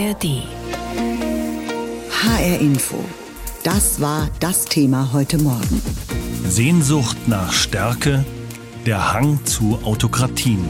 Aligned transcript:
ARD. 0.00 0.42
HR 2.22 2.60
Info. 2.60 3.04
Das 3.64 4.00
war 4.00 4.30
das 4.40 4.64
Thema 4.64 5.10
heute 5.12 5.36
Morgen. 5.36 5.82
Sehnsucht 6.48 7.16
nach 7.28 7.52
Stärke, 7.52 8.24
der 8.86 9.12
Hang 9.12 9.44
zu 9.44 9.78
Autokratien. 9.84 10.64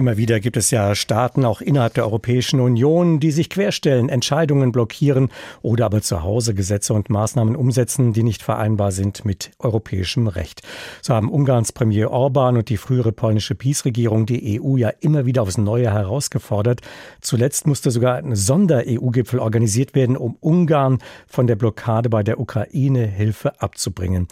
Immer 0.00 0.16
wieder 0.16 0.40
gibt 0.40 0.56
es 0.56 0.70
ja 0.70 0.94
Staaten 0.94 1.44
auch 1.44 1.60
innerhalb 1.60 1.92
der 1.92 2.04
Europäischen 2.04 2.58
Union, 2.60 3.20
die 3.20 3.30
sich 3.32 3.50
querstellen, 3.50 4.08
Entscheidungen 4.08 4.72
blockieren 4.72 5.28
oder 5.60 5.84
aber 5.84 6.00
zu 6.00 6.22
Hause 6.22 6.54
Gesetze 6.54 6.94
und 6.94 7.10
Maßnahmen 7.10 7.54
umsetzen, 7.54 8.14
die 8.14 8.22
nicht 8.22 8.42
vereinbar 8.42 8.92
sind 8.92 9.26
mit 9.26 9.50
europäischem 9.58 10.26
Recht. 10.26 10.62
So 11.02 11.12
haben 11.12 11.30
Ungarns 11.30 11.72
Premier 11.72 12.10
Orban 12.10 12.56
und 12.56 12.70
die 12.70 12.78
frühere 12.78 13.12
polnische 13.12 13.54
Peace-Regierung 13.54 14.24
die 14.24 14.58
EU 14.58 14.78
ja 14.78 14.88
immer 15.00 15.26
wieder 15.26 15.42
aufs 15.42 15.58
Neue 15.58 15.92
herausgefordert. 15.92 16.80
Zuletzt 17.20 17.66
musste 17.66 17.90
sogar 17.90 18.16
ein 18.16 18.34
Sonder-EU-Gipfel 18.34 19.38
organisiert 19.38 19.94
werden, 19.94 20.16
um 20.16 20.34
Ungarn 20.40 20.96
von 21.26 21.46
der 21.46 21.56
Blockade 21.56 22.08
bei 22.08 22.22
der 22.22 22.40
Ukraine 22.40 23.06
Hilfe 23.06 23.60
abzubringen. 23.60 24.28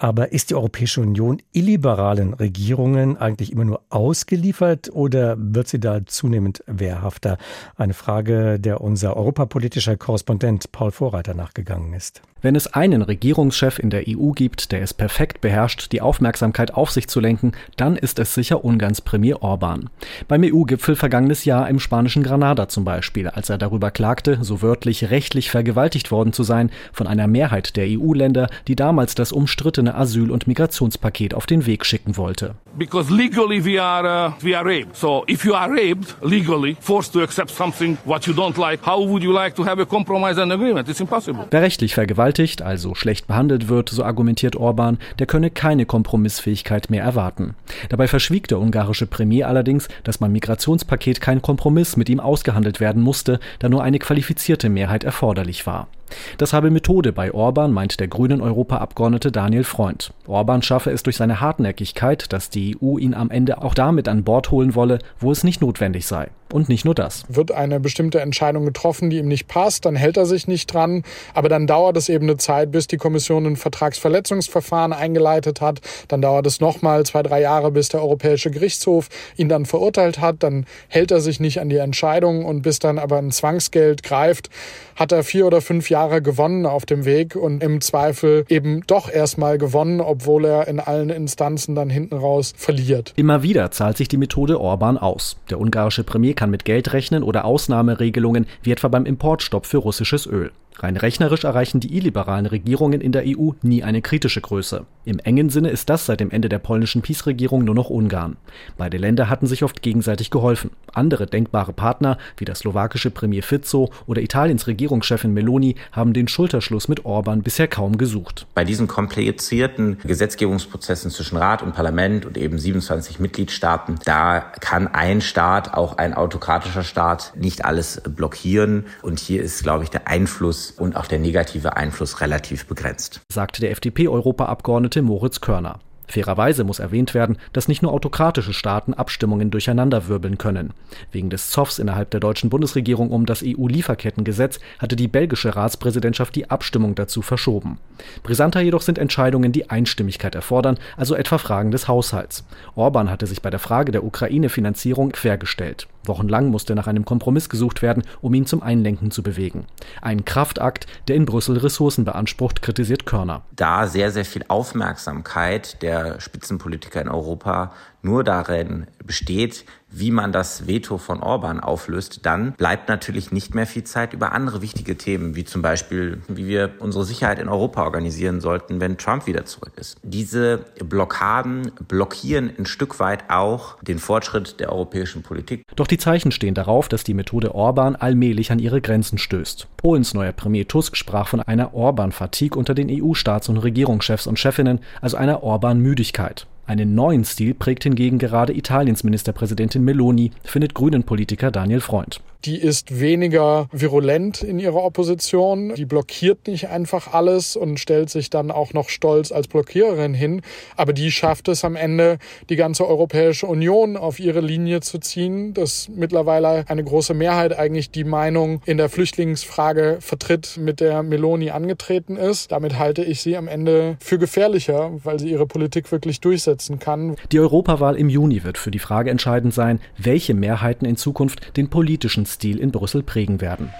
Aber 0.00 0.30
ist 0.30 0.50
die 0.50 0.54
Europäische 0.54 1.00
Union 1.00 1.42
illiberalen 1.52 2.32
Regierungen 2.32 3.16
eigentlich 3.16 3.50
immer 3.50 3.64
nur 3.64 3.82
ausgeliefert 3.90 4.90
oder 4.92 5.34
wird 5.36 5.66
sie 5.66 5.80
da 5.80 6.06
zunehmend 6.06 6.62
wehrhafter? 6.68 7.36
Eine 7.76 7.94
Frage, 7.94 8.60
der 8.60 8.80
unser 8.80 9.16
europapolitischer 9.16 9.96
Korrespondent 9.96 10.70
Paul 10.70 10.92
Vorreiter 10.92 11.34
nachgegangen 11.34 11.94
ist. 11.94 12.22
Wenn 12.40 12.54
es 12.54 12.72
einen 12.72 13.02
Regierungschef 13.02 13.80
in 13.80 13.90
der 13.90 14.04
EU 14.06 14.30
gibt, 14.30 14.70
der 14.70 14.80
es 14.82 14.94
perfekt 14.94 15.40
beherrscht, 15.40 15.90
die 15.90 16.00
Aufmerksamkeit 16.00 16.72
auf 16.72 16.92
sich 16.92 17.08
zu 17.08 17.18
lenken, 17.18 17.50
dann 17.76 17.96
ist 17.96 18.20
es 18.20 18.32
sicher 18.32 18.64
Ungarns 18.64 19.00
Premier 19.00 19.42
Orban. 19.42 19.90
Beim 20.28 20.44
EU-Gipfel 20.44 20.94
vergangenes 20.94 21.44
Jahr 21.44 21.68
im 21.68 21.80
spanischen 21.80 22.22
Granada 22.22 22.68
zum 22.68 22.84
Beispiel, 22.84 23.26
als 23.26 23.50
er 23.50 23.58
darüber 23.58 23.90
klagte, 23.90 24.38
so 24.42 24.62
wörtlich 24.62 25.10
rechtlich 25.10 25.50
vergewaltigt 25.50 26.12
worden 26.12 26.32
zu 26.32 26.44
sein 26.44 26.70
von 26.92 27.08
einer 27.08 27.26
Mehrheit 27.26 27.76
der 27.76 27.86
EU-Länder, 27.88 28.48
die 28.68 28.76
damals 28.76 29.16
das 29.16 29.32
umstrittene 29.32 29.87
Asyl- 29.96 30.30
und 30.30 30.46
Migrationspaket 30.46 31.34
auf 31.34 31.46
den 31.46 31.66
Weg 31.66 31.84
schicken 31.84 32.16
wollte. 32.16 32.54
Because 32.76 33.12
legally 33.12 33.64
we 33.64 33.82
are 33.82 34.28
uh, 34.28 34.32
we 34.44 34.56
are 34.56 34.64
raped. 34.64 34.96
So 34.96 35.24
if 35.28 35.44
you 35.44 35.54
are 35.54 35.70
raped 35.70 36.16
legally, 36.22 36.76
forced 36.80 37.12
to 37.12 37.22
accept 37.22 37.50
something 37.50 37.98
what 38.04 38.26
you 38.26 38.34
don't 38.34 38.58
like, 38.60 38.84
how 38.86 39.06
would 39.08 39.22
you 39.22 39.32
like 39.32 39.54
to 39.56 39.66
have 39.66 39.80
a 39.80 39.84
compromise 39.84 40.40
and 40.40 40.52
agreement? 40.52 40.88
It's 40.88 41.00
impossible. 41.00 41.46
Wer 41.50 41.62
rechtlich 41.62 41.94
vergewaltigt, 41.94 42.62
also 42.62 42.94
schlecht 42.94 43.26
behandelt 43.26 43.68
wird, 43.68 43.88
so 43.88 44.04
argumentiert 44.04 44.56
Orban, 44.56 44.98
der 45.18 45.26
könne 45.26 45.50
keine 45.50 45.86
Kompromissfähigkeit 45.86 46.90
mehr 46.90 47.02
erwarten. 47.02 47.54
Dabei 47.88 48.08
verschwieg 48.08 48.48
der 48.48 48.60
ungarische 48.60 49.06
Premier 49.06 49.48
allerdings, 49.48 49.88
dass 50.04 50.18
beim 50.18 50.32
Migrationspaket 50.32 51.20
kein 51.20 51.42
Kompromiss 51.42 51.96
mit 51.96 52.08
ihm 52.08 52.20
ausgehandelt 52.20 52.80
werden 52.80 53.02
musste, 53.02 53.40
da 53.58 53.68
nur 53.68 53.82
eine 53.82 53.98
qualifizierte 53.98 54.68
Mehrheit 54.68 55.04
erforderlich 55.04 55.66
war. 55.66 55.88
Das 56.38 56.52
habe 56.52 56.70
Methode 56.70 57.12
bei 57.12 57.32
Orban, 57.32 57.72
meint 57.72 58.00
der 58.00 58.08
grünen 58.08 58.40
Europaabgeordnete 58.40 59.32
Daniel 59.32 59.64
Freund. 59.64 60.12
Orban 60.26 60.62
schaffe 60.62 60.90
es 60.90 61.02
durch 61.02 61.16
seine 61.16 61.40
Hartnäckigkeit, 61.40 62.32
dass 62.32 62.50
die 62.50 62.76
EU 62.82 62.98
ihn 62.98 63.14
am 63.14 63.30
Ende 63.30 63.62
auch 63.62 63.74
damit 63.74 64.08
an 64.08 64.24
Bord 64.24 64.50
holen 64.50 64.74
wolle, 64.74 64.98
wo 65.18 65.32
es 65.32 65.44
nicht 65.44 65.60
notwendig 65.60 66.06
sei. 66.06 66.28
Und 66.50 66.70
nicht 66.70 66.86
nur 66.86 66.94
das. 66.94 67.24
Wird 67.28 67.52
eine 67.52 67.78
bestimmte 67.78 68.20
Entscheidung 68.20 68.64
getroffen, 68.64 69.10
die 69.10 69.18
ihm 69.18 69.28
nicht 69.28 69.48
passt, 69.48 69.84
dann 69.84 69.96
hält 69.96 70.16
er 70.16 70.24
sich 70.24 70.48
nicht 70.48 70.72
dran. 70.72 71.02
Aber 71.34 71.50
dann 71.50 71.66
dauert 71.66 71.96
es 71.98 72.08
eben 72.08 72.24
eine 72.24 72.38
Zeit, 72.38 72.72
bis 72.72 72.86
die 72.86 72.96
Kommission 72.96 73.44
ein 73.44 73.56
Vertragsverletzungsverfahren 73.56 74.94
eingeleitet 74.94 75.60
hat. 75.60 75.80
Dann 76.08 76.22
dauert 76.22 76.46
es 76.46 76.60
nochmal 76.60 77.04
zwei, 77.04 77.22
drei 77.22 77.42
Jahre, 77.42 77.70
bis 77.70 77.90
der 77.90 78.00
Europäische 78.00 78.50
Gerichtshof 78.50 79.08
ihn 79.36 79.50
dann 79.50 79.66
verurteilt 79.66 80.20
hat. 80.20 80.42
Dann 80.42 80.64
hält 80.88 81.10
er 81.10 81.20
sich 81.20 81.38
nicht 81.38 81.60
an 81.60 81.68
die 81.68 81.76
Entscheidung 81.76 82.46
und 82.46 82.62
bis 82.62 82.78
dann 82.78 82.98
aber 82.98 83.18
ein 83.18 83.30
Zwangsgeld 83.30 84.02
greift, 84.02 84.48
hat 84.96 85.12
er 85.12 85.24
vier 85.24 85.46
oder 85.46 85.60
fünf 85.60 85.90
Jahre 85.90 85.97
gewonnen 86.06 86.66
auf 86.66 86.86
dem 86.86 87.04
Weg 87.04 87.36
und 87.36 87.62
im 87.62 87.80
Zweifel 87.80 88.44
eben 88.48 88.82
doch 88.86 89.10
erstmal 89.10 89.58
gewonnen, 89.58 90.00
obwohl 90.00 90.44
er 90.44 90.68
in 90.68 90.80
allen 90.80 91.10
Instanzen 91.10 91.74
dann 91.74 91.90
hinten 91.90 92.16
raus 92.16 92.54
verliert. 92.56 93.12
Immer 93.16 93.42
wieder 93.42 93.70
zahlt 93.70 93.96
sich 93.96 94.08
die 94.08 94.16
Methode 94.16 94.60
Orban 94.60 94.96
aus. 94.96 95.36
Der 95.50 95.60
ungarische 95.60 96.04
Premier 96.04 96.34
kann 96.34 96.50
mit 96.50 96.64
Geld 96.64 96.92
rechnen 96.92 97.22
oder 97.22 97.44
Ausnahmeregelungen, 97.44 98.46
wie 98.62 98.72
etwa 98.72 98.88
beim 98.88 99.04
Importstopp 99.04 99.66
für 99.66 99.78
russisches 99.78 100.26
Öl. 100.26 100.52
Rein 100.80 100.96
rechnerisch 100.96 101.42
erreichen 101.42 101.80
die 101.80 101.96
illiberalen 101.96 102.46
Regierungen 102.46 103.00
in 103.00 103.10
der 103.10 103.24
EU 103.26 103.50
nie 103.62 103.82
eine 103.82 104.00
kritische 104.00 104.40
Größe. 104.40 104.86
Im 105.04 105.18
engen 105.18 105.50
Sinne 105.50 105.70
ist 105.70 105.90
das 105.90 106.06
seit 106.06 106.20
dem 106.20 106.30
Ende 106.30 106.48
der 106.48 106.60
polnischen 106.60 107.02
Peace-Regierung 107.02 107.64
nur 107.64 107.74
noch 107.74 107.90
Ungarn. 107.90 108.36
Beide 108.76 108.96
Länder 108.96 109.28
hatten 109.28 109.48
sich 109.48 109.64
oft 109.64 109.82
gegenseitig 109.82 110.30
geholfen. 110.30 110.70
Andere 110.92 111.26
denkbare 111.26 111.72
Partner, 111.72 112.16
wie 112.36 112.44
der 112.44 112.54
slowakische 112.54 113.10
Premier 113.10 113.42
Fico 113.42 113.90
oder 114.06 114.22
Italiens 114.22 114.66
Regierungschefin 114.68 115.32
Meloni, 115.34 115.74
haben 115.90 116.12
den 116.12 116.28
Schulterschluss 116.28 116.88
mit 116.88 117.04
Orban 117.04 117.42
bisher 117.42 117.66
kaum 117.66 117.98
gesucht. 117.98 118.46
Bei 118.54 118.64
diesen 118.64 118.86
komplizierten 118.86 119.98
Gesetzgebungsprozessen 120.04 121.10
zwischen 121.10 121.38
Rat 121.38 121.62
und 121.62 121.74
Parlament 121.74 122.24
und 122.24 122.36
eben 122.36 122.58
27 122.58 123.18
Mitgliedstaaten, 123.18 123.98
da 124.04 124.40
kann 124.40 124.86
ein 124.86 125.22
Staat, 125.22 125.74
auch 125.74 125.98
ein 125.98 126.14
autokratischer 126.14 126.84
Staat, 126.84 127.32
nicht 127.36 127.64
alles 127.64 128.00
blockieren. 128.04 128.86
Und 129.02 129.18
hier 129.18 129.42
ist, 129.42 129.62
glaube 129.62 129.84
ich, 129.84 129.90
der 129.90 130.06
Einfluss 130.06 130.67
und 130.70 130.96
auch 130.96 131.06
der 131.06 131.18
negative 131.18 131.76
Einfluss 131.76 132.20
relativ 132.20 132.66
begrenzt. 132.66 133.20
Sagte 133.32 133.60
der 133.60 133.70
FDP-Europaabgeordnete 133.72 135.02
Moritz 135.02 135.40
Körner. 135.40 135.80
Fairerweise 136.08 136.64
muss 136.64 136.78
erwähnt 136.78 137.14
werden, 137.14 137.38
dass 137.52 137.68
nicht 137.68 137.82
nur 137.82 137.92
autokratische 137.92 138.52
Staaten 138.52 138.94
Abstimmungen 138.94 139.50
durcheinanderwirbeln 139.50 140.38
können. 140.38 140.72
Wegen 141.12 141.30
des 141.30 141.50
Zoffs 141.50 141.78
innerhalb 141.78 142.10
der 142.10 142.20
deutschen 142.20 142.50
Bundesregierung 142.50 143.10
um 143.10 143.26
das 143.26 143.42
EU-Lieferkettengesetz 143.44 144.58
hatte 144.78 144.96
die 144.96 145.08
belgische 145.08 145.54
Ratspräsidentschaft 145.54 146.34
die 146.34 146.50
Abstimmung 146.50 146.94
dazu 146.94 147.22
verschoben. 147.22 147.78
Brisanter 148.22 148.60
jedoch 148.60 148.82
sind 148.82 148.98
Entscheidungen, 148.98 149.52
die 149.52 149.70
Einstimmigkeit 149.70 150.34
erfordern, 150.34 150.78
also 150.96 151.14
etwa 151.14 151.38
Fragen 151.38 151.70
des 151.70 151.88
Haushalts. 151.88 152.44
Orban 152.74 153.10
hatte 153.10 153.26
sich 153.26 153.42
bei 153.42 153.50
der 153.50 153.60
Frage 153.60 153.92
der 153.92 154.04
Ukraine-Finanzierung 154.04 155.12
quergestellt. 155.12 155.88
Wochenlang 156.08 156.48
musste 156.48 156.74
nach 156.74 156.86
einem 156.86 157.04
Kompromiss 157.04 157.48
gesucht 157.48 157.82
werden, 157.82 158.02
um 158.20 158.34
ihn 158.34 158.46
zum 158.46 158.62
Einlenken 158.62 159.10
zu 159.10 159.22
bewegen. 159.22 159.66
Ein 160.00 160.24
Kraftakt, 160.24 160.86
der 161.06 161.16
in 161.16 161.26
Brüssel 161.26 161.58
Ressourcen 161.58 162.04
beansprucht, 162.04 162.62
kritisiert 162.62 163.06
Körner. 163.06 163.42
Da 163.54 163.86
sehr, 163.86 164.10
sehr 164.10 164.24
viel 164.24 164.44
Aufmerksamkeit 164.48 165.82
der 165.82 165.97
Spitzenpolitiker 166.18 167.00
in 167.00 167.08
Europa 167.08 167.72
nur 168.02 168.24
darin 168.24 168.86
besteht, 169.04 169.64
wie 169.90 170.10
man 170.10 170.32
das 170.32 170.66
Veto 170.66 170.98
von 170.98 171.22
Orban 171.22 171.60
auflöst, 171.60 172.20
dann 172.26 172.52
bleibt 172.52 172.88
natürlich 172.88 173.32
nicht 173.32 173.54
mehr 173.54 173.66
viel 173.66 173.84
Zeit 173.84 174.12
über 174.12 174.32
andere 174.32 174.60
wichtige 174.60 174.98
Themen, 174.98 175.34
wie 175.34 175.44
zum 175.44 175.62
Beispiel, 175.62 176.20
wie 176.28 176.46
wir 176.46 176.74
unsere 176.78 177.04
Sicherheit 177.04 177.38
in 177.38 177.48
Europa 177.48 177.82
organisieren 177.82 178.40
sollten, 178.40 178.80
wenn 178.80 178.98
Trump 178.98 179.26
wieder 179.26 179.46
zurück 179.46 179.72
ist. 179.76 179.96
Diese 180.02 180.66
Blockaden 180.84 181.72
blockieren 181.88 182.50
ein 182.58 182.66
Stück 182.66 183.00
weit 183.00 183.30
auch 183.30 183.82
den 183.82 183.98
Fortschritt 183.98 184.60
der 184.60 184.72
europäischen 184.72 185.22
Politik. 185.22 185.64
Doch 185.74 185.86
die 185.86 185.98
Zeichen 185.98 186.32
stehen 186.32 186.54
darauf, 186.54 186.88
dass 186.88 187.04
die 187.04 187.14
Methode 187.14 187.54
Orban 187.54 187.96
allmählich 187.96 188.52
an 188.52 188.58
ihre 188.58 188.80
Grenzen 188.80 189.16
stößt. 189.16 189.68
Polens 189.78 190.12
neuer 190.12 190.32
Premier 190.32 190.68
Tusk 190.68 190.96
sprach 190.96 191.28
von 191.28 191.40
einer 191.40 191.72
Orban-Fatigue 191.72 192.58
unter 192.58 192.74
den 192.74 192.90
EU-Staats- 192.90 193.48
und 193.48 193.56
Regierungschefs 193.56 194.26
und 194.26 194.38
Chefinnen, 194.38 194.80
also 195.00 195.16
einer 195.16 195.42
Orban-Müdigkeit. 195.42 196.46
Einen 196.68 196.94
neuen 196.94 197.24
Stil 197.24 197.54
prägt 197.54 197.84
hingegen 197.84 198.18
gerade 198.18 198.52
Italiens 198.52 199.02
Ministerpräsidentin 199.02 199.82
Meloni, 199.82 200.32
findet 200.44 200.74
Grünen-Politiker 200.74 201.50
Daniel 201.50 201.80
Freund. 201.80 202.20
Die 202.44 202.56
ist 202.56 203.00
weniger 203.00 203.68
virulent 203.72 204.42
in 204.42 204.60
ihrer 204.60 204.84
Opposition. 204.84 205.74
Die 205.74 205.84
blockiert 205.84 206.46
nicht 206.46 206.68
einfach 206.68 207.12
alles 207.12 207.56
und 207.56 207.80
stellt 207.80 208.10
sich 208.10 208.30
dann 208.30 208.52
auch 208.52 208.72
noch 208.72 208.90
stolz 208.90 209.32
als 209.32 209.48
Blockiererin 209.48 210.14
hin. 210.14 210.42
Aber 210.76 210.92
die 210.92 211.10
schafft 211.10 211.48
es 211.48 211.64
am 211.64 211.74
Ende, 211.74 212.18
die 212.48 212.54
ganze 212.54 212.86
Europäische 212.86 213.46
Union 213.46 213.96
auf 213.96 214.20
ihre 214.20 214.40
Linie 214.40 214.80
zu 214.80 214.98
ziehen, 214.98 215.52
dass 215.52 215.88
mittlerweile 215.88 216.64
eine 216.68 216.84
große 216.84 217.12
Mehrheit 217.12 217.58
eigentlich 217.58 217.90
die 217.90 218.04
Meinung 218.04 218.62
in 218.66 218.76
der 218.76 218.88
Flüchtlingsfrage 218.88 219.98
vertritt, 220.00 220.58
mit 220.58 220.78
der 220.78 221.02
Meloni 221.02 221.50
angetreten 221.50 222.16
ist. 222.16 222.52
Damit 222.52 222.78
halte 222.78 223.02
ich 223.02 223.20
sie 223.20 223.36
am 223.36 223.48
Ende 223.48 223.96
für 223.98 224.18
gefährlicher, 224.18 224.92
weil 225.02 225.18
sie 225.18 225.30
ihre 225.30 225.46
Politik 225.46 225.90
wirklich 225.90 226.20
durchsetzen 226.20 226.78
kann. 226.78 227.16
Die 227.32 227.40
Europawahl 227.40 227.96
im 227.96 228.08
Juni 228.08 228.44
wird 228.44 228.58
für 228.58 228.70
die 228.70 228.78
Frage 228.78 229.10
entscheidend 229.10 229.54
sein, 229.54 229.80
welche 229.96 230.34
Mehrheiten 230.34 230.86
in 230.86 230.96
Zukunft 230.96 231.56
den 231.56 231.68
politischen 231.68 232.27
Stil 232.34 232.58
in 232.58 232.70
Brüssel 232.70 233.02
prägen 233.02 233.40
werden. 233.40 233.72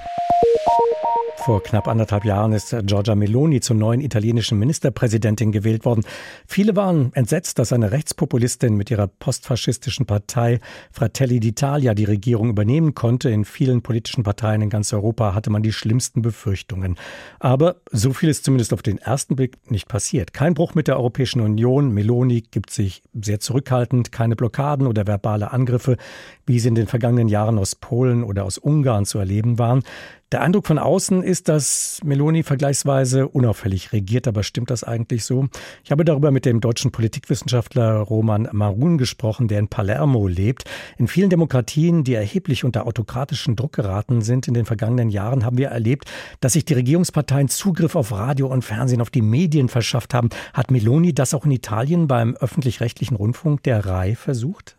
Vor 1.45 1.63
knapp 1.63 1.87
anderthalb 1.87 2.25
Jahren 2.25 2.53
ist 2.53 2.77
Giorgia 2.83 3.15
Meloni 3.15 3.61
zur 3.61 3.77
neuen 3.77 4.01
italienischen 4.01 4.59
Ministerpräsidentin 4.59 5.53
gewählt 5.53 5.85
worden. 5.85 6.05
Viele 6.47 6.75
waren 6.75 7.13
entsetzt, 7.15 7.59
dass 7.59 7.73
eine 7.73 7.93
Rechtspopulistin 7.93 8.75
mit 8.75 8.91
ihrer 8.91 9.07
postfaschistischen 9.07 10.05
Partei 10.05 10.59
Fratelli 10.91 11.39
d'Italia 11.39 11.95
die 11.95 12.05
Regierung 12.05 12.51
übernehmen 12.51 12.95
konnte. 12.95 13.31
In 13.31 13.45
vielen 13.45 13.83
politischen 13.83 14.25
Parteien 14.25 14.63
in 14.63 14.69
ganz 14.69 14.93
Europa 14.93 15.33
hatte 15.33 15.49
man 15.49 15.63
die 15.63 15.73
schlimmsten 15.73 16.23
Befürchtungen. 16.23 16.97
Aber 17.39 17.77
so 17.93 18.13
viel 18.13 18.29
ist 18.29 18.45
zumindest 18.45 18.75
auf 18.75 18.83
den 18.83 18.99
ersten 18.99 19.37
Blick 19.37 19.59
nicht 19.71 19.89
passiert. 19.89 20.35
Kein 20.35 20.55
Bruch 20.55 20.75
mit 20.75 20.89
der 20.89 20.97
Europäischen 20.97 21.41
Union. 21.41 21.95
Meloni 21.95 22.43
gibt 22.51 22.71
sich 22.71 23.03
sehr 23.15 23.39
zurückhaltend, 23.39 24.11
keine 24.11 24.35
Blockaden 24.35 24.89
oder 24.89 25.07
verbale 25.07 25.53
Angriffe, 25.53 25.99
wie 26.47 26.59
sie 26.59 26.69
in 26.69 26.75
den 26.75 26.89
vergangenen 26.89 27.29
Jahren 27.29 27.59
aus 27.59 27.77
Polen 27.77 28.25
oder 28.25 28.45
aus 28.45 28.59
Ungarn 28.59 29.07
zu 29.07 29.19
erleben 29.19 29.59
waren. 29.59 29.83
Der 30.31 30.43
Eindruck 30.43 30.67
von 30.67 30.79
außen 30.79 31.23
ist, 31.29 31.49
dass 31.49 32.01
Meloni 32.03 32.43
vergleichsweise 32.43 33.29
unauffällig 33.29 33.93
regiert, 33.93 34.27
aber 34.27 34.43
stimmt 34.43 34.71
das 34.71 34.83
eigentlich 34.83 35.25
so? 35.25 35.47
Ich 35.85 35.93
habe 35.93 36.05
darüber 36.05 36.31
mit 36.31 36.47
dem 36.47 36.61
deutschen 36.61 36.91
Politikwissenschaftler 36.91 37.99
Roman 37.99 38.49
Marun 38.53 38.97
gesprochen, 38.97 39.47
der 39.47 39.59
in 39.59 39.69
Palermo 39.69 40.27
lebt. 40.27 40.65
In 40.97 41.07
vielen 41.07 41.29
Demokratien, 41.29 42.03
die 42.03 42.15
erheblich 42.15 42.65
unter 42.65 42.87
autokratischen 42.87 43.57
Druck 43.57 43.75
geraten 43.75 44.23
sind 44.23 44.49
in 44.49 44.55
den 44.55 44.65
vergangenen 44.65 45.11
Jahren, 45.11 45.45
haben 45.45 45.59
wir 45.59 45.69
erlebt, 45.69 46.11
dass 46.41 46.55
sich 46.55 46.65
die 46.65 46.75
Regierungsparteien 46.75 47.49
Zugriff 47.49 47.95
auf 47.95 48.11
Radio 48.11 48.47
und 48.47 48.65
Fernsehen, 48.65 49.03
auf 49.03 49.11
die 49.11 49.23
Medien 49.23 49.69
verschafft 49.69 50.15
haben. 50.15 50.31
Hat 50.55 50.71
Meloni 50.71 51.13
das 51.13 51.35
auch 51.35 51.45
in 51.45 51.51
Italien 51.51 52.09
beim 52.09 52.37
öffentlich-rechtlichen 52.37 53.17
Rundfunk 53.17 53.63
der 53.65 53.85
RAI 53.85 54.17
versucht? 54.17 54.78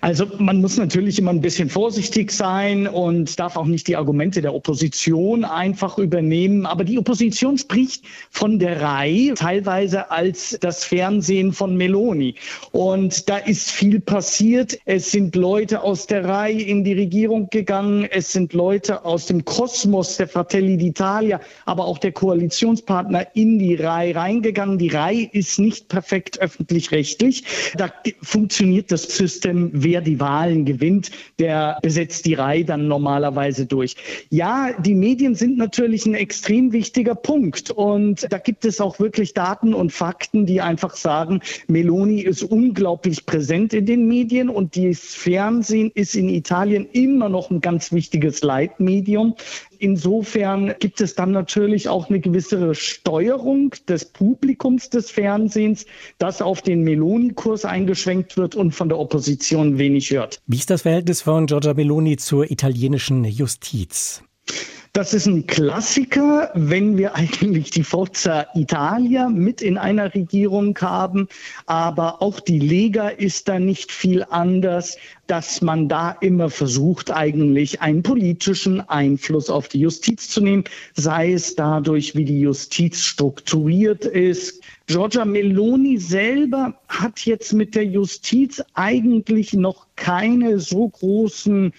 Also 0.00 0.26
man 0.38 0.60
muss 0.60 0.76
natürlich 0.76 1.18
immer 1.18 1.30
ein 1.30 1.40
bisschen 1.40 1.70
vorsichtig 1.70 2.30
sein 2.32 2.86
und 2.86 3.38
darf 3.38 3.56
auch 3.56 3.66
nicht 3.66 3.86
die 3.86 3.96
Argumente 3.96 4.42
der 4.42 4.54
Opposition 4.54 5.44
einfach 5.44 5.98
übernehmen. 5.98 6.66
Aber 6.66 6.84
die 6.84 6.98
Opposition 6.98 7.56
spricht 7.58 8.04
von 8.30 8.58
der 8.58 8.80
Reihe 8.80 9.34
teilweise 9.34 10.10
als 10.10 10.58
das 10.60 10.84
Fernsehen 10.84 11.52
von 11.52 11.76
Meloni. 11.76 12.34
Und 12.72 13.28
da 13.28 13.38
ist 13.38 13.70
viel 13.70 14.00
passiert. 14.00 14.78
Es 14.84 15.10
sind 15.10 15.36
Leute 15.36 15.82
aus 15.82 16.06
der 16.06 16.24
Reihe 16.24 16.62
in 16.62 16.84
die 16.84 16.94
Regierung 16.94 17.48
gegangen. 17.50 18.04
Es 18.10 18.32
sind 18.32 18.52
Leute 18.52 19.04
aus 19.04 19.26
dem 19.26 19.44
Kosmos 19.44 20.16
der 20.16 20.28
Fratelli 20.28 20.76
d'Italia, 20.76 21.40
aber 21.64 21.84
auch 21.84 21.98
der 21.98 22.12
Koalitionspartner 22.12 23.28
in 23.34 23.58
die 23.58 23.76
Reihe 23.76 24.14
reingegangen. 24.14 24.78
Die 24.78 24.88
Reihe 24.88 25.28
ist 25.32 25.58
nicht 25.58 25.88
perfekt 25.88 26.40
öffentlich-rechtlich. 26.40 27.44
Da 27.76 27.92
funktioniert 28.22 28.90
das 28.90 29.04
System 29.04 29.43
System, 29.44 29.70
wer 29.72 30.00
die 30.00 30.20
Wahlen 30.20 30.64
gewinnt, 30.64 31.10
der 31.38 31.78
besetzt 31.82 32.24
die 32.24 32.34
Reihe 32.34 32.64
dann 32.64 32.88
normalerweise 32.88 33.66
durch. 33.66 33.96
Ja, 34.30 34.70
die 34.80 34.94
Medien 34.94 35.34
sind 35.34 35.58
natürlich 35.58 36.06
ein 36.06 36.14
extrem 36.14 36.72
wichtiger 36.72 37.14
Punkt 37.14 37.70
und 37.70 38.26
da 38.30 38.38
gibt 38.38 38.64
es 38.64 38.80
auch 38.80 38.98
wirklich 38.98 39.34
Daten 39.34 39.74
und 39.74 39.92
Fakten, 39.92 40.46
die 40.46 40.60
einfach 40.60 40.96
sagen, 40.96 41.40
Meloni 41.68 42.22
ist 42.22 42.42
unglaublich 42.42 43.26
präsent 43.26 43.74
in 43.74 43.86
den 43.86 44.08
Medien 44.08 44.48
und 44.48 44.76
das 44.76 45.00
Fernsehen 45.00 45.90
ist 45.94 46.16
in 46.16 46.28
Italien 46.30 46.86
immer 46.92 47.28
noch 47.28 47.50
ein 47.50 47.60
ganz 47.60 47.92
wichtiges 47.92 48.42
Leitmedium. 48.42 49.34
Insofern 49.78 50.74
gibt 50.78 51.00
es 51.00 51.14
dann 51.14 51.32
natürlich 51.32 51.88
auch 51.88 52.08
eine 52.08 52.20
gewisse 52.20 52.74
Steuerung 52.74 53.74
des 53.88 54.04
Publikums 54.04 54.90
des 54.90 55.10
Fernsehens, 55.10 55.86
das 56.18 56.42
auf 56.42 56.62
den 56.62 56.82
Meloni-Kurs 56.82 57.64
eingeschwenkt 57.64 58.36
wird 58.36 58.54
und 58.54 58.72
von 58.72 58.88
der 58.88 58.98
Opposition 58.98 59.78
wenig 59.78 60.10
hört. 60.10 60.40
Wie 60.46 60.56
ist 60.56 60.70
das 60.70 60.82
Verhältnis 60.82 61.22
von 61.22 61.46
Giorgia 61.46 61.74
Meloni 61.74 62.16
zur 62.16 62.50
italienischen 62.50 63.24
Justiz? 63.24 64.22
Das 64.96 65.12
ist 65.12 65.26
ein 65.26 65.44
Klassiker, 65.48 66.52
wenn 66.54 66.96
wir 66.96 67.14
eigentlich 67.16 67.72
die 67.72 67.82
Forza 67.82 68.46
Italia 68.54 69.28
mit 69.28 69.60
in 69.60 69.76
einer 69.76 70.14
Regierung 70.14 70.78
haben. 70.80 71.26
Aber 71.66 72.22
auch 72.22 72.38
die 72.38 72.60
Lega 72.60 73.08
ist 73.08 73.48
da 73.48 73.58
nicht 73.58 73.90
viel 73.90 74.24
anders, 74.30 74.96
dass 75.26 75.62
man 75.62 75.88
da 75.88 76.12
immer 76.20 76.48
versucht, 76.48 77.10
eigentlich 77.10 77.80
einen 77.80 78.04
politischen 78.04 78.88
Einfluss 78.88 79.50
auf 79.50 79.66
die 79.66 79.80
Justiz 79.80 80.28
zu 80.28 80.40
nehmen, 80.40 80.62
sei 80.94 81.32
es 81.32 81.56
dadurch, 81.56 82.14
wie 82.14 82.24
die 82.24 82.40
Justiz 82.40 83.02
strukturiert 83.02 84.04
ist, 84.04 84.62
Giorgia 84.86 85.24
Meloni 85.24 85.98
selber 85.98 86.78
hat 87.00 87.20
jetzt 87.20 87.52
mit 87.52 87.74
der 87.74 87.84
Justiz 87.84 88.62
eigentlich 88.74 89.52
noch 89.52 89.86
keine 89.96 90.58
so 90.58 90.88
großen 90.88 91.72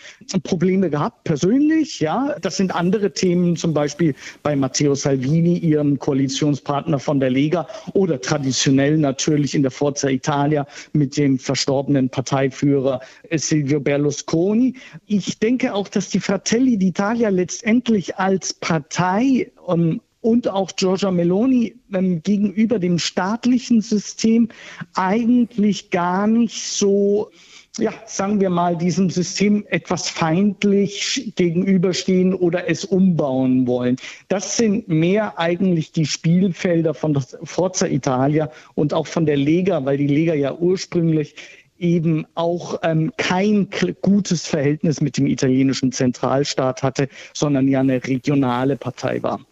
Probleme 0.43 0.89
gehabt, 0.89 1.23
persönlich. 1.23 1.99
Ja, 1.99 2.35
das 2.41 2.57
sind 2.57 2.73
andere 2.73 3.11
Themen, 3.11 3.55
zum 3.55 3.73
Beispiel 3.73 4.15
bei 4.43 4.55
Matteo 4.55 4.95
Salvini, 4.95 5.57
ihrem 5.57 5.99
Koalitionspartner 5.99 6.99
von 6.99 7.19
der 7.19 7.29
Lega, 7.29 7.67
oder 7.93 8.19
traditionell 8.21 8.97
natürlich 8.97 9.55
in 9.55 9.61
der 9.61 9.71
Forza 9.71 10.09
Italia 10.09 10.65
mit 10.93 11.17
dem 11.17 11.37
verstorbenen 11.39 12.09
Parteiführer 12.09 13.01
Silvio 13.31 13.79
Berlusconi. 13.79 14.75
Ich 15.05 15.39
denke 15.39 15.73
auch, 15.73 15.87
dass 15.87 16.09
die 16.09 16.19
Fratelli 16.19 16.77
d'Italia 16.77 17.29
letztendlich 17.29 18.15
als 18.17 18.53
Partei 18.53 19.51
ähm, 19.67 20.01
und 20.25 20.47
auch 20.47 20.75
Giorgia 20.75 21.11
Meloni 21.11 21.75
ähm, 21.93 22.23
gegenüber 22.23 22.79
dem 22.79 22.97
staatlichen 22.97 23.81
System 23.81 24.49
eigentlich 24.95 25.91
gar 25.91 26.25
nicht 26.25 26.63
so 26.63 27.29
ja, 27.77 27.93
sagen 28.05 28.39
wir 28.39 28.49
mal, 28.49 28.77
diesem 28.77 29.09
System 29.09 29.65
etwas 29.69 30.09
feindlich 30.09 31.33
gegenüberstehen 31.35 32.33
oder 32.33 32.69
es 32.69 32.85
umbauen 32.85 33.67
wollen. 33.67 33.97
Das 34.29 34.55
sind 34.55 34.87
mehr 34.87 35.37
eigentlich 35.37 35.91
die 35.91 36.05
Spielfelder 36.05 36.93
von 36.93 37.21
Forza 37.43 37.85
Italia 37.85 38.49
und 38.75 38.93
auch 38.93 39.07
von 39.07 39.25
der 39.25 39.35
Lega, 39.37 39.83
weil 39.83 39.97
die 39.97 40.07
Lega 40.07 40.33
ja 40.33 40.55
ursprünglich 40.55 41.35
eben 41.77 42.25
auch 42.35 42.79
ähm, 42.83 43.11
kein 43.17 43.67
gutes 44.01 44.47
Verhältnis 44.47 45.01
mit 45.01 45.17
dem 45.17 45.27
italienischen 45.27 45.91
Zentralstaat 45.91 46.81
hatte, 46.81 47.09
sondern 47.33 47.67
ja 47.67 47.81
eine 47.81 48.01
regionale 48.07 48.77
Partei 48.77 49.21
war. 49.21 49.45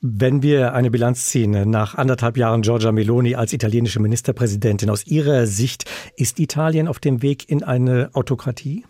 Wenn 0.00 0.42
wir 0.42 0.74
eine 0.74 0.90
Bilanz 0.90 1.26
ziehen 1.26 1.70
nach 1.70 1.94
anderthalb 1.94 2.36
Jahren 2.36 2.62
Giorgia 2.62 2.92
Meloni 2.92 3.34
als 3.34 3.52
italienische 3.52 4.00
Ministerpräsidentin, 4.00 4.90
aus 4.90 5.06
Ihrer 5.06 5.46
Sicht 5.46 5.84
ist 6.16 6.40
Italien 6.40 6.88
auf 6.88 6.98
dem 6.98 7.22
Weg 7.22 7.48
in 7.48 7.62
eine 7.62 8.10
Autokratie? 8.14 8.84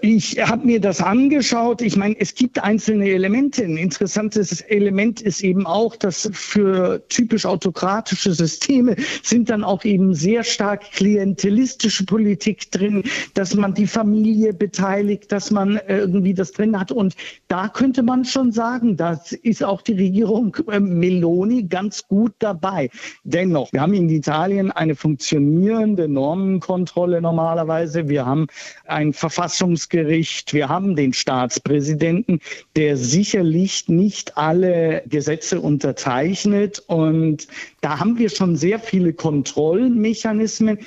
Ich 0.00 0.38
habe 0.38 0.66
mir 0.66 0.80
das 0.80 1.00
angeschaut. 1.00 1.82
Ich 1.82 1.96
meine, 1.96 2.18
es 2.18 2.34
gibt 2.34 2.62
einzelne 2.62 3.10
Elemente. 3.10 3.64
Ein 3.64 3.76
interessantes 3.76 4.60
Element 4.60 5.20
ist 5.20 5.42
eben 5.42 5.66
auch, 5.66 5.96
dass 5.96 6.28
für 6.32 7.02
typisch 7.08 7.46
autokratische 7.46 8.32
Systeme 8.32 8.96
sind 9.22 9.50
dann 9.50 9.64
auch 9.64 9.84
eben 9.84 10.14
sehr 10.14 10.44
stark 10.44 10.92
klientelistische 10.92 12.04
Politik 12.04 12.70
drin, 12.70 13.02
dass 13.34 13.54
man 13.54 13.74
die 13.74 13.86
Familie 13.86 14.52
beteiligt, 14.52 15.32
dass 15.32 15.50
man 15.50 15.80
irgendwie 15.88 16.34
das 16.34 16.52
drin 16.52 16.78
hat. 16.78 16.92
Und 16.92 17.14
da 17.48 17.68
könnte 17.68 18.02
man 18.02 18.24
schon 18.24 18.52
sagen, 18.52 18.96
das 18.96 19.32
ist 19.32 19.64
auch 19.64 19.82
die 19.82 19.94
Regierung 19.94 20.56
äh, 20.70 20.80
Meloni 20.80 21.64
ganz 21.64 22.06
gut 22.06 22.32
dabei. 22.38 22.90
Dennoch, 23.24 23.72
wir 23.72 23.80
haben 23.80 23.94
in 23.94 24.08
Italien 24.08 24.70
eine 24.70 24.94
funktionierende 24.94 26.08
Normenkontrolle 26.08 27.20
normalerweise. 27.20 28.08
Wir 28.08 28.24
haben 28.24 28.46
ein 28.86 29.12
Verfassungsgericht, 29.16 30.52
wir 30.52 30.68
haben 30.68 30.94
den 30.94 31.12
Staatspräsidenten, 31.12 32.40
der 32.76 32.96
sicherlich 32.96 33.88
nicht 33.88 34.36
alle 34.36 35.02
Gesetze 35.06 35.60
unterzeichnet. 35.60 36.82
Und 36.86 37.48
da 37.80 37.98
haben 37.98 38.18
wir 38.18 38.28
schon 38.28 38.56
sehr 38.56 38.78
viele 38.78 39.12
Kontrollmechanismen. 39.14 40.78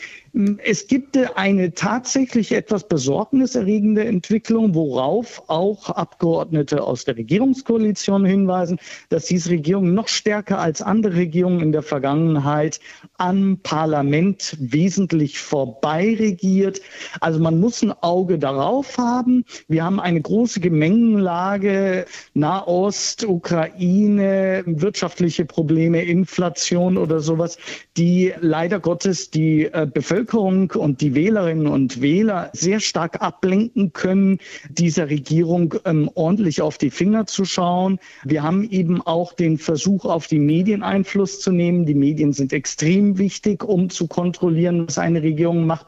Es 0.64 0.88
gibt 0.88 1.18
eine 1.36 1.74
tatsächlich 1.74 2.52
etwas 2.52 2.88
besorgniserregende 2.88 4.06
Entwicklung, 4.06 4.76
worauf 4.76 5.44
auch 5.48 5.90
Abgeordnete 5.90 6.84
aus 6.84 7.06
der 7.06 7.18
Regierungskoalition 7.18 8.26
hinweisen, 8.26 8.80
dass 9.10 9.26
diese 9.26 9.50
Regierung 9.52 9.94
noch 9.94 10.08
stärker 10.08 10.60
als 10.60 10.82
andere 10.82 11.16
Regierungen 11.16 11.62
in 11.62 11.72
der 11.72 11.82
Vergangenheit 11.82 12.80
am 13.18 13.60
Parlament 13.64 14.56
wesentlich 14.60 15.40
vorbei 15.40 16.16
regiert. 16.20 16.82
Also 17.22 17.40
man 17.40 17.60
muss 17.60 17.82
ein 17.82 17.92
Auge 17.92 18.38
darauf 18.38 18.98
haben. 18.98 19.46
Wir 19.68 19.84
haben 19.84 20.00
eine 20.00 20.22
große 20.22 20.60
Gemengenlage, 20.60 22.06
Nahost, 22.34 23.26
Ukraine, 23.26 24.64
wirtschaftliche 24.66 25.46
Probleme, 25.46 26.04
Inflation 26.04 26.98
oder 26.98 27.20
sowas, 27.20 27.58
die 27.98 28.34
leider 28.40 28.80
Gottes 28.80 29.32
die 29.32 29.66
äh, 29.66 29.88
Bevölkerung 29.92 30.19
Bevölkerung 30.20 30.72
und 30.72 31.00
die 31.00 31.16
Wählerinnen 31.16 31.68
und 31.68 32.02
Wähler 32.02 32.50
sehr 32.52 32.82
stark 32.82 33.22
ablenken 33.22 33.94
können, 33.94 34.40
dieser 34.70 35.10
Regierung 35.10 35.76
ähm, 35.86 36.10
ordentlich 36.14 36.62
auf 36.62 36.78
die 36.78 36.90
Finger 36.90 37.26
zu 37.26 37.46
schauen. 37.46 38.00
Wir 38.26 38.44
haben 38.44 38.70
eben 38.70 39.02
auch 39.02 39.32
den 39.32 39.58
Versuch, 39.58 40.04
auf 40.04 40.28
die 40.28 40.40
Medien 40.40 40.84
Einfluss 40.84 41.40
zu 41.40 41.52
nehmen. 41.52 41.86
Die 41.86 41.96
Medien 41.96 42.34
sind 42.34 42.52
extrem 42.52 43.18
wichtig, 43.18 43.64
um 43.64 43.90
zu 43.90 44.08
kontrollieren, 44.08 44.88
was 44.88 44.98
eine 44.98 45.24
Regierung 45.24 45.66
macht. 45.66 45.88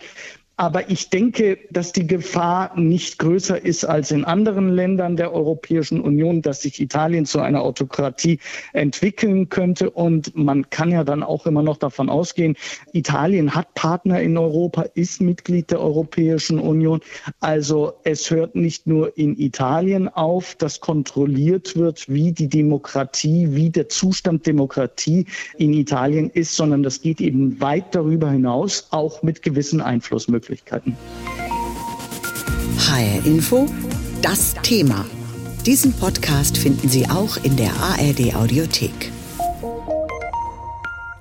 Aber 0.61 0.91
ich 0.91 1.09
denke, 1.09 1.57
dass 1.71 1.91
die 1.91 2.05
Gefahr 2.05 2.77
nicht 2.79 3.17
größer 3.17 3.65
ist 3.65 3.83
als 3.83 4.11
in 4.11 4.25
anderen 4.25 4.69
Ländern 4.69 5.15
der 5.15 5.33
Europäischen 5.33 5.99
Union, 5.99 6.43
dass 6.43 6.61
sich 6.61 6.79
Italien 6.79 7.25
zu 7.25 7.39
einer 7.39 7.63
Autokratie 7.63 8.37
entwickeln 8.71 9.49
könnte. 9.49 9.89
Und 9.89 10.35
man 10.35 10.69
kann 10.69 10.91
ja 10.91 11.03
dann 11.03 11.23
auch 11.23 11.47
immer 11.47 11.63
noch 11.63 11.77
davon 11.77 12.11
ausgehen, 12.11 12.55
Italien 12.93 13.55
hat 13.55 13.73
Partner 13.73 14.21
in 14.21 14.37
Europa, 14.37 14.83
ist 14.93 15.19
Mitglied 15.19 15.71
der 15.71 15.79
Europäischen 15.79 16.59
Union. 16.59 16.99
Also 17.39 17.93
es 18.03 18.29
hört 18.29 18.53
nicht 18.53 18.85
nur 18.85 19.17
in 19.17 19.39
Italien 19.39 20.09
auf, 20.09 20.53
dass 20.53 20.79
kontrolliert 20.79 21.75
wird, 21.75 22.07
wie 22.07 22.33
die 22.33 22.49
Demokratie, 22.49 23.47
wie 23.49 23.71
der 23.71 23.89
Zustand 23.89 24.45
Demokratie 24.45 25.25
in 25.57 25.73
Italien 25.73 26.29
ist, 26.29 26.55
sondern 26.55 26.83
das 26.83 27.01
geht 27.01 27.19
eben 27.19 27.59
weit 27.59 27.95
darüber 27.95 28.29
hinaus, 28.29 28.89
auch 28.91 29.23
mit 29.23 29.41
gewissen 29.41 29.81
Einflussmöglichkeiten. 29.81 30.50
HR 32.77 33.25
Info, 33.25 33.67
das 34.21 34.53
Thema. 34.55 35.05
Diesen 35.65 35.93
Podcast 35.93 36.57
finden 36.57 36.89
Sie 36.89 37.07
auch 37.07 37.37
in 37.41 37.55
der 37.55 37.71
ARD 37.73 38.35
Audiothek. 38.35 39.13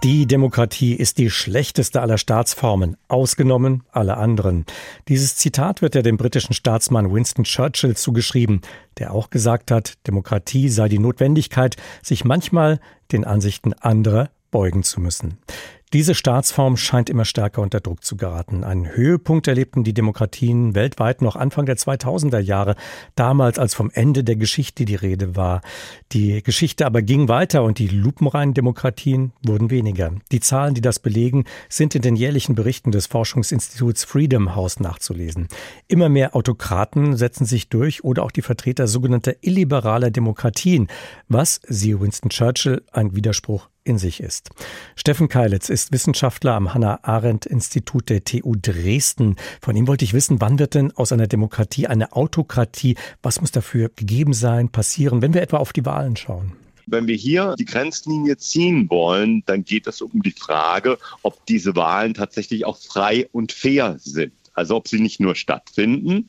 Die 0.03 0.27
Demokratie 0.27 0.95
ist 0.95 1.19
die 1.19 1.31
schlechteste 1.31 2.01
aller 2.01 2.19
Staatsformen, 2.19 2.97
ausgenommen 3.07 3.85
alle 3.93 4.17
anderen. 4.17 4.65
Dieses 5.09 5.37
Zitat 5.37 5.83
wird 5.83 5.95
ja 5.95 6.03
dem 6.03 6.17
britischen 6.17 6.55
Staatsmann 6.55 7.13
Winston 7.13 7.45
Churchill 7.45 7.97
zugeschrieben, 7.97 8.63
der 8.99 9.13
auch 9.13 9.31
gesagt 9.31 9.71
hat, 9.71 9.95
Demokratie 10.09 10.71
sei 10.71 10.89
die 10.89 10.99
Notwendigkeit, 10.99 11.77
sich 12.03 12.25
manchmal 12.25 12.81
den 13.13 13.25
Ansichten 13.25 13.75
anderer 13.75 14.31
beugen 14.50 14.83
zu 14.83 15.00
müssen. 15.00 15.38
Diese 15.92 16.14
Staatsform 16.14 16.76
scheint 16.76 17.11
immer 17.11 17.25
stärker 17.25 17.62
unter 17.62 17.80
Druck 17.80 18.04
zu 18.04 18.16
geraten. 18.16 18.62
Einen 18.62 18.95
Höhepunkt 18.95 19.49
erlebten 19.49 19.83
die 19.83 19.92
Demokratien 19.92 20.76
weltweit 20.76 21.21
noch 21.21 21.35
Anfang 21.35 21.66
der 21.66 21.76
2000er 21.76 22.38
Jahre, 22.38 22.76
damals 23.16 23.59
als 23.59 23.75
vom 23.75 23.90
Ende 23.92 24.23
der 24.23 24.37
Geschichte 24.37 24.85
die 24.85 24.95
Rede 24.95 25.35
war. 25.35 25.62
Die 26.12 26.45
Geschichte 26.45 26.87
aber 26.87 27.02
ging 27.02 27.26
weiter 27.26 27.64
und 27.64 27.80
die 27.80 27.88
lupenreinen 27.88 28.54
Demokratien 28.54 29.33
wurden 29.45 29.71
weniger. 29.71 30.12
Die 30.30 30.38
Zahlen, 30.38 30.75
die 30.75 30.80
das 30.80 31.00
belegen, 31.00 31.45
sind 31.69 31.97
in 31.97 32.02
den 32.02 32.14
jährlichen 32.14 32.54
Berichten 32.54 32.92
des 32.92 33.09
Forschungsinstituts 33.09 34.04
Freedom 34.04 34.54
House 34.54 34.78
nachzulesen. 34.78 35.49
Immer 35.88 36.09
mehr 36.09 36.37
Autokraten 36.37 37.16
setzen 37.16 37.47
sich 37.47 37.69
durch 37.69 38.04
oder 38.04 38.23
auch 38.23 38.30
die 38.30 38.42
Vertreter 38.42 38.87
sogenannter 38.87 39.35
illiberaler 39.40 40.12
Demokratien, 40.12 40.87
was, 41.26 41.61
siehe 41.66 42.00
Winston 42.00 42.30
Churchill, 42.30 42.85
ein 42.92 43.16
Widerspruch 43.16 43.69
in 43.90 43.99
sich 43.99 44.20
ist. 44.20 44.49
Steffen 44.97 45.28
Keilitz 45.28 45.68
ist 45.68 45.92
Wissenschaftler 45.92 46.54
am 46.54 46.73
Hannah-Arendt-Institut 46.73 48.09
der 48.09 48.25
TU 48.25 48.54
Dresden. 48.56 49.37
Von 49.61 49.76
ihm 49.76 49.87
wollte 49.88 50.04
ich 50.04 50.14
wissen, 50.14 50.40
wann 50.40 50.59
wird 50.59 50.75
denn 50.75 50.92
aus 50.92 51.12
einer 51.12 51.26
Demokratie 51.26 51.87
eine 51.87 52.12
Autokratie? 52.12 52.97
Was 53.23 53.40
muss 53.40 53.50
dafür 53.50 53.90
gegeben 53.94 54.32
sein, 54.32 54.70
passieren, 54.70 55.20
wenn 55.20 55.35
wir 55.35 55.42
etwa 55.42 55.59
auf 55.59 55.73
die 55.73 55.85
Wahlen 55.85 56.16
schauen? 56.16 56.52
Wenn 56.87 57.06
wir 57.06 57.16
hier 57.16 57.54
die 57.59 57.66
Grenzlinie 57.66 58.37
ziehen 58.37 58.88
wollen, 58.90 59.42
dann 59.47 59.64
geht 59.64 59.87
es 59.87 60.00
um 60.00 60.23
die 60.23 60.32
Frage, 60.32 60.99
ob 61.23 61.44
diese 61.47 61.76
Wahlen 61.76 62.14
tatsächlich 62.14 62.64
auch 62.64 62.78
frei 62.78 63.28
und 63.32 63.52
fair 63.52 63.97
sind. 63.99 64.32
Also 64.54 64.76
ob 64.76 64.88
sie 64.88 65.00
nicht 65.00 65.20
nur 65.20 65.37
stattfinden, 65.37 66.28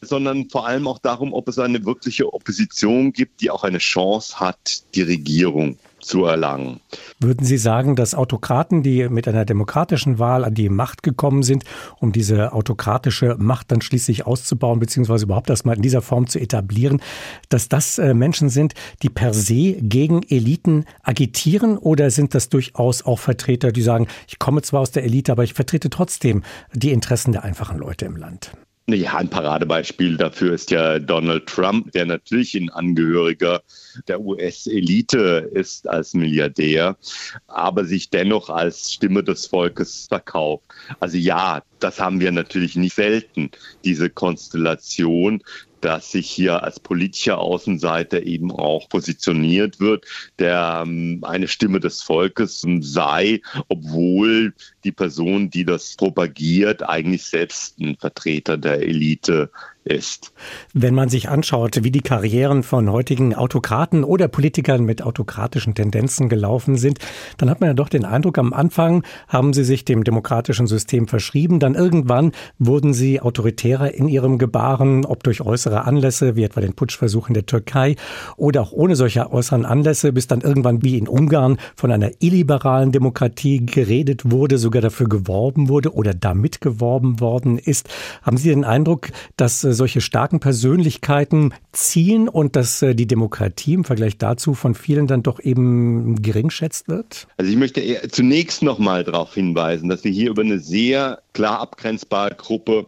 sondern 0.00 0.48
vor 0.48 0.66
allem 0.66 0.88
auch 0.88 0.98
darum, 0.98 1.32
ob 1.32 1.46
es 1.48 1.58
eine 1.58 1.84
wirkliche 1.84 2.32
Opposition 2.32 3.12
gibt, 3.12 3.42
die 3.42 3.50
auch 3.50 3.64
eine 3.64 3.78
Chance 3.78 4.40
hat, 4.40 4.82
die 4.94 5.02
Regierung 5.02 5.78
zu 6.00 6.24
erlangen. 6.24 6.80
Würden 7.18 7.44
Sie 7.44 7.58
sagen, 7.58 7.96
dass 7.96 8.14
Autokraten, 8.14 8.82
die 8.82 9.08
mit 9.08 9.28
einer 9.28 9.44
demokratischen 9.44 10.18
Wahl 10.18 10.44
an 10.44 10.54
die 10.54 10.68
Macht 10.68 11.02
gekommen 11.02 11.42
sind, 11.42 11.64
um 11.98 12.12
diese 12.12 12.52
autokratische 12.52 13.36
Macht 13.38 13.70
dann 13.72 13.80
schließlich 13.80 14.26
auszubauen, 14.26 14.80
beziehungsweise 14.80 15.24
überhaupt 15.24 15.50
erstmal 15.50 15.76
in 15.76 15.82
dieser 15.82 16.02
Form 16.02 16.26
zu 16.26 16.38
etablieren, 16.38 17.00
dass 17.48 17.68
das 17.68 17.98
äh, 17.98 18.14
Menschen 18.14 18.48
sind, 18.48 18.74
die 19.02 19.08
per 19.08 19.34
se 19.34 19.76
gegen 19.80 20.22
Eliten 20.22 20.84
agitieren 21.02 21.78
oder 21.78 22.10
sind 22.10 22.34
das 22.34 22.48
durchaus 22.48 23.04
auch 23.04 23.18
Vertreter, 23.18 23.72
die 23.72 23.82
sagen, 23.82 24.06
ich 24.28 24.38
komme 24.38 24.62
zwar 24.62 24.80
aus 24.80 24.90
der 24.90 25.04
Elite, 25.04 25.32
aber 25.32 25.44
ich 25.44 25.54
vertrete 25.54 25.90
trotzdem 25.90 26.42
die 26.72 26.92
Interessen 26.92 27.32
der 27.32 27.44
einfachen 27.44 27.78
Leute 27.78 28.06
im 28.06 28.16
Land? 28.16 28.52
Ja, 28.92 29.16
ein 29.16 29.28
Paradebeispiel 29.28 30.16
dafür 30.16 30.52
ist 30.54 30.70
ja 30.70 30.98
Donald 30.98 31.46
Trump, 31.46 31.92
der 31.92 32.06
natürlich 32.06 32.54
ein 32.54 32.70
Angehöriger 32.70 33.62
der 34.08 34.20
US-Elite 34.20 35.50
ist 35.52 35.88
als 35.88 36.14
Milliardär, 36.14 36.96
aber 37.46 37.84
sich 37.84 38.10
dennoch 38.10 38.50
als 38.50 38.92
Stimme 38.92 39.22
des 39.22 39.46
Volkes 39.46 40.06
verkauft. 40.08 40.64
Also 40.98 41.16
ja, 41.16 41.62
das 41.78 42.00
haben 42.00 42.20
wir 42.20 42.32
natürlich 42.32 42.76
nicht 42.76 42.94
selten, 42.94 43.50
diese 43.84 44.10
Konstellation, 44.10 45.42
dass 45.80 46.12
sich 46.12 46.30
hier 46.30 46.62
als 46.62 46.80
politischer 46.80 47.38
Außenseiter 47.38 48.22
eben 48.22 48.50
auch 48.52 48.88
positioniert 48.88 49.80
wird, 49.80 50.06
der 50.38 50.84
ähm, 50.86 51.20
eine 51.22 51.48
Stimme 51.48 51.80
des 51.80 52.02
Volkes 52.02 52.66
sei, 52.80 53.40
obwohl 53.68 54.54
die 54.84 54.92
Person, 54.92 55.50
die 55.50 55.64
das 55.64 55.96
propagiert, 55.96 56.88
eigentlich 56.88 57.24
selbst 57.24 57.78
ein 57.78 57.96
Vertreter 57.96 58.56
der 58.56 58.80
Elite 58.82 59.50
ist. 59.84 60.32
Wenn 60.74 60.94
man 60.94 61.08
sich 61.08 61.28
anschaut, 61.28 61.82
wie 61.82 61.90
die 61.90 62.02
Karrieren 62.02 62.62
von 62.62 62.90
heutigen 62.90 63.34
Autokraten 63.34 64.04
oder 64.04 64.28
Politikern 64.28 64.84
mit 64.84 65.02
autokratischen 65.02 65.74
Tendenzen 65.74 66.28
gelaufen 66.28 66.76
sind, 66.76 66.98
dann 67.38 67.48
hat 67.48 67.60
man 67.60 67.70
ja 67.70 67.74
doch 67.74 67.88
den 67.88 68.04
Eindruck, 68.04 68.38
am 68.38 68.52
Anfang 68.52 69.04
haben 69.28 69.52
sie 69.52 69.64
sich 69.64 69.84
dem 69.84 70.04
demokratischen 70.04 70.66
System 70.66 71.08
verschrieben, 71.08 71.60
dann 71.60 71.74
irgendwann 71.74 72.32
wurden 72.58 72.92
sie 72.92 73.20
autoritärer 73.20 73.94
in 73.94 74.08
ihrem 74.08 74.38
Gebaren, 74.38 75.04
ob 75.04 75.22
durch 75.24 75.40
äußere 75.40 75.84
Anlässe, 75.84 76.36
wie 76.36 76.44
etwa 76.44 76.60
den 76.60 76.74
Putschversuch 76.74 77.28
in 77.28 77.34
der 77.34 77.46
Türkei 77.46 77.96
oder 78.36 78.62
auch 78.62 78.72
ohne 78.72 78.96
solche 78.96 79.32
äußeren 79.32 79.64
Anlässe, 79.64 80.12
bis 80.12 80.26
dann 80.26 80.42
irgendwann 80.42 80.82
wie 80.82 80.98
in 80.98 81.08
Ungarn 81.08 81.58
von 81.74 81.90
einer 81.90 82.10
illiberalen 82.20 82.92
Demokratie 82.92 83.64
geredet 83.64 84.30
wurde, 84.30 84.58
sogar 84.58 84.82
dafür 84.82 85.08
geworben 85.08 85.68
wurde 85.68 85.94
oder 85.94 86.12
damit 86.12 86.60
geworben 86.60 87.20
worden 87.20 87.58
ist. 87.58 87.88
Haben 88.22 88.36
Sie 88.36 88.50
den 88.50 88.64
Eindruck, 88.64 89.08
dass 89.36 89.64
äh, 89.64 89.69
solche 89.74 90.00
starken 90.00 90.40
Persönlichkeiten 90.40 91.52
ziehen 91.72 92.28
und 92.28 92.56
dass 92.56 92.82
äh, 92.82 92.94
die 92.94 93.06
Demokratie 93.06 93.74
im 93.74 93.84
Vergleich 93.84 94.18
dazu 94.18 94.54
von 94.54 94.74
vielen 94.74 95.06
dann 95.06 95.22
doch 95.22 95.40
eben 95.40 96.20
geringschätzt 96.22 96.88
wird? 96.88 97.28
Also 97.36 97.50
ich 97.50 97.56
möchte 97.56 97.82
zunächst 98.10 98.62
noch 98.62 98.78
mal 98.78 99.04
darauf 99.04 99.34
hinweisen, 99.34 99.88
dass 99.88 100.04
wir 100.04 100.10
hier 100.10 100.30
über 100.30 100.42
eine 100.42 100.58
sehr 100.58 101.22
klar 101.32 101.60
abgrenzbare 101.60 102.34
Gruppe 102.34 102.86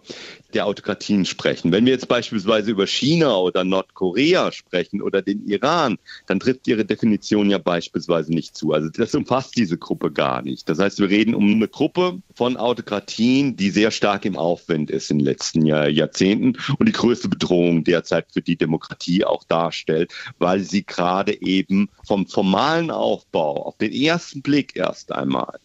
der 0.54 0.66
Autokratien 0.66 1.24
sprechen. 1.24 1.72
Wenn 1.72 1.86
wir 1.86 1.92
jetzt 1.92 2.08
beispielsweise 2.08 2.70
über 2.70 2.86
China 2.86 3.36
oder 3.36 3.64
Nordkorea 3.64 4.52
sprechen 4.52 5.00
oder 5.02 5.22
den 5.22 5.46
Iran, 5.46 5.98
dann 6.26 6.40
trifft 6.40 6.68
ihre 6.68 6.84
Definition 6.84 7.50
ja 7.50 7.58
beispielsweise 7.58 8.32
nicht 8.32 8.56
zu. 8.56 8.72
Also 8.72 8.88
das 8.90 9.14
umfasst 9.14 9.56
diese 9.56 9.78
Gruppe 9.78 10.12
gar 10.12 10.42
nicht. 10.42 10.68
Das 10.68 10.78
heißt, 10.78 10.98
wir 11.00 11.08
reden 11.08 11.34
um 11.34 11.50
eine 11.50 11.68
Gruppe 11.68 12.18
von 12.34 12.56
Autokratien, 12.56 13.56
die 13.56 13.70
sehr 13.70 13.90
stark 13.90 14.24
im 14.24 14.36
Aufwind 14.36 14.90
ist 14.90 15.10
in 15.10 15.18
den 15.18 15.24
letzten 15.26 15.64
Jahr, 15.64 15.88
Jahrzehnten 15.88 16.58
und 16.78 16.86
die 16.86 16.92
größte 16.92 17.28
Bedrohung 17.28 17.84
derzeit 17.84 18.26
für 18.32 18.42
die 18.42 18.56
Demokratie 18.56 19.24
auch 19.24 19.44
darstellt, 19.44 20.12
weil 20.38 20.60
sie 20.60 20.84
gerade 20.84 21.40
eben 21.40 21.88
vom 22.06 22.26
formalen 22.26 22.90
Aufbau 22.90 23.64
auf 23.64 23.76
den 23.78 23.92
ersten 23.92 24.42
Blick 24.42 24.76
erst 24.76 25.12
einmal 25.12 25.58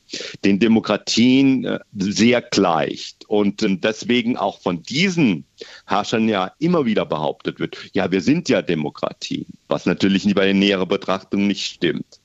den 0.43 0.59
Demokratien 0.59 1.65
äh, 1.65 1.79
sehr 1.97 2.41
gleicht 2.41 3.25
und 3.27 3.61
äh, 3.63 3.77
deswegen 3.77 4.37
auch 4.37 4.59
von 4.61 4.83
diesen 4.83 5.45
Herrschern 5.85 6.29
ja 6.29 6.51
immer 6.59 6.85
wieder 6.85 7.05
behauptet 7.05 7.59
wird, 7.59 7.77
ja, 7.93 8.11
wir 8.11 8.21
sind 8.21 8.49
ja 8.49 8.61
Demokratien, 8.61 9.45
was 9.67 9.85
natürlich 9.85 10.23
bei 10.33 10.45
der 10.45 10.53
näheren 10.53 10.87
Betrachtung 10.87 11.47
nicht 11.47 11.65
stimmt. 11.65 12.19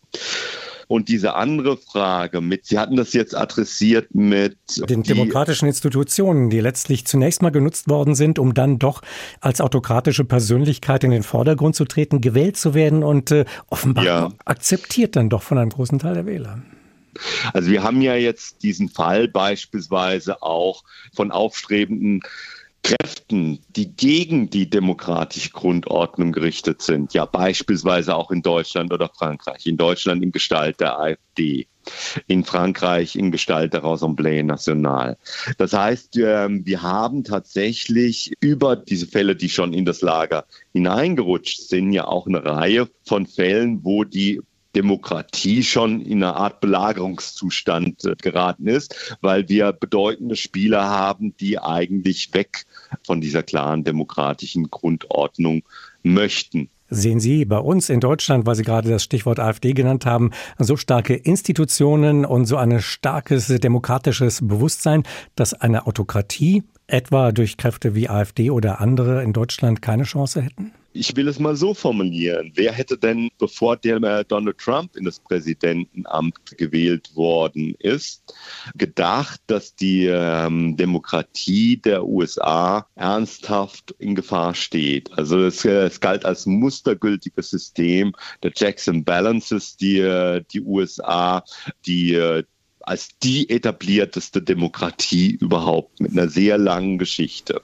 Und 0.92 1.08
diese 1.08 1.36
andere 1.36 1.78
Frage 1.78 2.42
mit, 2.42 2.66
Sie 2.66 2.78
hatten 2.78 2.96
das 2.96 3.14
jetzt 3.14 3.34
adressiert 3.34 4.14
mit 4.14 4.58
den 4.90 5.02
demokratischen 5.02 5.66
Institutionen, 5.66 6.50
die 6.50 6.60
letztlich 6.60 7.06
zunächst 7.06 7.40
mal 7.40 7.48
genutzt 7.48 7.88
worden 7.88 8.14
sind, 8.14 8.38
um 8.38 8.52
dann 8.52 8.78
doch 8.78 9.00
als 9.40 9.62
autokratische 9.62 10.24
Persönlichkeit 10.24 11.02
in 11.02 11.10
den 11.10 11.22
Vordergrund 11.22 11.76
zu 11.76 11.86
treten, 11.86 12.20
gewählt 12.20 12.58
zu 12.58 12.74
werden 12.74 13.02
und 13.04 13.30
äh, 13.30 13.46
offenbar 13.70 14.04
ja. 14.04 14.28
akzeptiert 14.44 15.16
dann 15.16 15.30
doch 15.30 15.42
von 15.42 15.56
einem 15.56 15.70
großen 15.70 15.98
Teil 15.98 16.12
der 16.12 16.26
Wähler. 16.26 16.60
Also 17.52 17.70
wir 17.70 17.82
haben 17.82 18.00
ja 18.00 18.14
jetzt 18.14 18.62
diesen 18.62 18.88
Fall 18.88 19.28
beispielsweise 19.28 20.42
auch 20.42 20.84
von 21.14 21.30
aufstrebenden 21.30 22.22
Kräften, 22.82 23.60
die 23.76 23.94
gegen 23.94 24.50
die 24.50 24.68
demokratische 24.68 25.50
Grundordnung 25.50 26.32
gerichtet 26.32 26.82
sind, 26.82 27.14
ja 27.14 27.26
beispielsweise 27.26 28.16
auch 28.16 28.32
in 28.32 28.42
Deutschland 28.42 28.92
oder 28.92 29.08
Frankreich, 29.08 29.66
in 29.66 29.76
Deutschland 29.76 30.22
in 30.22 30.32
Gestalt 30.32 30.80
der 30.80 30.98
AfD, 30.98 31.68
in 32.26 32.44
Frankreich 32.44 33.14
in 33.14 33.30
Gestalt 33.30 33.72
der 33.72 33.84
Assemblée 33.84 34.42
Nationale. 34.42 35.16
Das 35.58 35.72
heißt, 35.72 36.16
ähm, 36.16 36.66
wir 36.66 36.82
haben 36.82 37.22
tatsächlich 37.22 38.32
über 38.40 38.74
diese 38.74 39.06
Fälle, 39.06 39.36
die 39.36 39.48
schon 39.48 39.72
in 39.72 39.84
das 39.84 40.00
Lager 40.00 40.44
hineingerutscht 40.72 41.60
sind, 41.60 41.92
ja 41.92 42.06
auch 42.06 42.26
eine 42.26 42.44
Reihe 42.44 42.88
von 43.04 43.26
Fällen, 43.26 43.84
wo 43.84 44.02
die 44.02 44.40
Demokratie 44.74 45.62
schon 45.62 46.00
in 46.00 46.22
eine 46.22 46.34
Art 46.34 46.60
Belagerungszustand 46.60 48.04
äh, 48.04 48.14
geraten 48.20 48.66
ist, 48.66 49.16
weil 49.20 49.48
wir 49.48 49.72
bedeutende 49.72 50.36
Spieler 50.36 50.88
haben, 50.88 51.36
die 51.36 51.58
eigentlich 51.58 52.32
weg 52.34 52.64
von 53.04 53.20
dieser 53.20 53.42
klaren 53.42 53.84
demokratischen 53.84 54.70
Grundordnung 54.70 55.62
möchten. 56.02 56.68
Sehen 56.94 57.20
Sie 57.20 57.46
bei 57.46 57.58
uns 57.58 57.88
in 57.88 58.00
Deutschland, 58.00 58.44
weil 58.44 58.54
Sie 58.54 58.64
gerade 58.64 58.90
das 58.90 59.02
Stichwort 59.02 59.40
AfD 59.40 59.72
genannt 59.72 60.04
haben, 60.04 60.30
so 60.58 60.76
starke 60.76 61.14
Institutionen 61.14 62.26
und 62.26 62.44
so 62.44 62.58
ein 62.58 62.82
starkes 62.82 63.46
demokratisches 63.46 64.46
Bewusstsein, 64.46 65.02
dass 65.34 65.54
eine 65.54 65.86
Autokratie 65.86 66.64
etwa 66.86 67.32
durch 67.32 67.56
Kräfte 67.56 67.94
wie 67.94 68.10
AfD 68.10 68.50
oder 68.50 68.82
andere 68.82 69.22
in 69.22 69.32
Deutschland 69.32 69.80
keine 69.80 70.02
Chance 70.02 70.42
hätten? 70.42 70.72
Ich 70.94 71.16
will 71.16 71.28
es 71.28 71.38
mal 71.38 71.56
so 71.56 71.74
formulieren. 71.74 72.52
Wer 72.54 72.72
hätte 72.72 72.98
denn, 72.98 73.30
bevor 73.38 73.76
der 73.76 74.24
Donald 74.24 74.58
Trump 74.58 74.96
in 74.96 75.04
das 75.04 75.20
Präsidentenamt 75.20 76.58
gewählt 76.58 77.14
worden 77.14 77.74
ist, 77.78 78.34
gedacht, 78.74 79.40
dass 79.46 79.74
die 79.74 80.06
ähm, 80.06 80.76
Demokratie 80.76 81.78
der 81.78 82.06
USA 82.06 82.86
ernsthaft 82.94 83.94
in 83.98 84.14
Gefahr 84.14 84.54
steht? 84.54 85.10
Also 85.16 85.38
es, 85.40 85.64
es 85.64 86.00
galt 86.00 86.24
als 86.24 86.46
mustergültiges 86.46 87.50
System 87.50 88.12
der 88.42 88.52
Checks 88.52 88.88
and 88.88 89.04
Balances, 89.04 89.76
die 89.76 89.98
äh, 89.98 90.42
die 90.52 90.60
USA, 90.60 91.42
die 91.86 92.14
äh, 92.14 92.44
als 92.82 93.10
die 93.22 93.48
etablierteste 93.50 94.42
Demokratie 94.42 95.36
überhaupt 95.40 96.00
mit 96.00 96.12
einer 96.12 96.28
sehr 96.28 96.58
langen 96.58 96.98
Geschichte. 96.98 97.60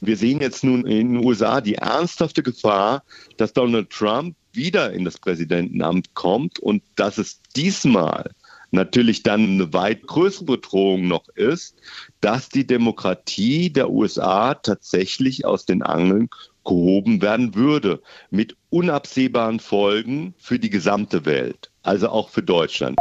Wir 0.00 0.16
sehen 0.16 0.40
jetzt 0.40 0.64
nun 0.64 0.86
in 0.86 1.14
den 1.14 1.24
USA 1.24 1.60
die 1.60 1.76
ernsthafte 1.76 2.42
Gefahr, 2.42 3.02
dass 3.36 3.52
Donald 3.52 3.90
Trump 3.90 4.36
wieder 4.52 4.92
in 4.92 5.04
das 5.04 5.18
Präsidentenamt 5.18 6.14
kommt 6.14 6.58
und 6.58 6.82
dass 6.96 7.18
es 7.18 7.40
diesmal 7.54 8.30
natürlich 8.70 9.22
dann 9.22 9.44
eine 9.44 9.72
weit 9.72 10.06
größere 10.06 10.44
Bedrohung 10.44 11.08
noch 11.08 11.28
ist, 11.30 11.76
dass 12.20 12.48
die 12.48 12.66
Demokratie 12.66 13.70
der 13.70 13.90
USA 13.90 14.54
tatsächlich 14.54 15.44
aus 15.44 15.64
den 15.64 15.82
Angeln 15.82 16.28
gehoben 16.64 17.22
werden 17.22 17.54
würde, 17.54 18.02
mit 18.30 18.56
unabsehbaren 18.68 19.58
Folgen 19.58 20.34
für 20.38 20.58
die 20.58 20.70
gesamte 20.70 21.24
Welt, 21.24 21.70
also 21.82 22.10
auch 22.10 22.28
für 22.28 22.42
Deutschland. 22.42 22.98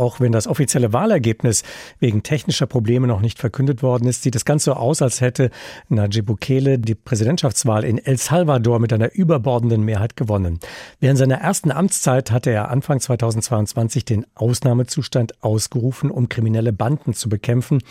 Auch 0.00 0.18
wenn 0.18 0.32
das 0.32 0.46
offizielle 0.46 0.94
Wahlergebnis 0.94 1.62
wegen 1.98 2.22
technischer 2.22 2.64
Probleme 2.66 3.06
noch 3.06 3.20
nicht 3.20 3.38
verkündet 3.38 3.82
worden 3.82 4.08
ist, 4.08 4.22
sieht 4.22 4.34
es 4.34 4.46
ganz 4.46 4.64
so 4.64 4.72
aus, 4.72 5.02
als 5.02 5.20
hätte 5.20 5.50
Najib 5.90 6.24
Bukele 6.24 6.78
die 6.78 6.94
Präsidentschaftswahl 6.94 7.84
in 7.84 7.98
El 7.98 8.16
Salvador 8.16 8.78
mit 8.78 8.94
einer 8.94 9.12
überbordenden 9.12 9.84
Mehrheit 9.84 10.16
gewonnen. 10.16 10.58
Während 11.00 11.18
seiner 11.18 11.34
ersten 11.34 11.70
Amtszeit 11.70 12.30
hatte 12.30 12.48
er 12.48 12.70
Anfang 12.70 12.98
2022 12.98 14.06
den 14.06 14.24
Ausnahmezustand 14.34 15.34
ausgerufen, 15.42 16.10
um 16.10 16.30
kriminelle 16.30 16.72
Banden 16.72 17.12
zu 17.12 17.28
bekämpfen. 17.28 17.82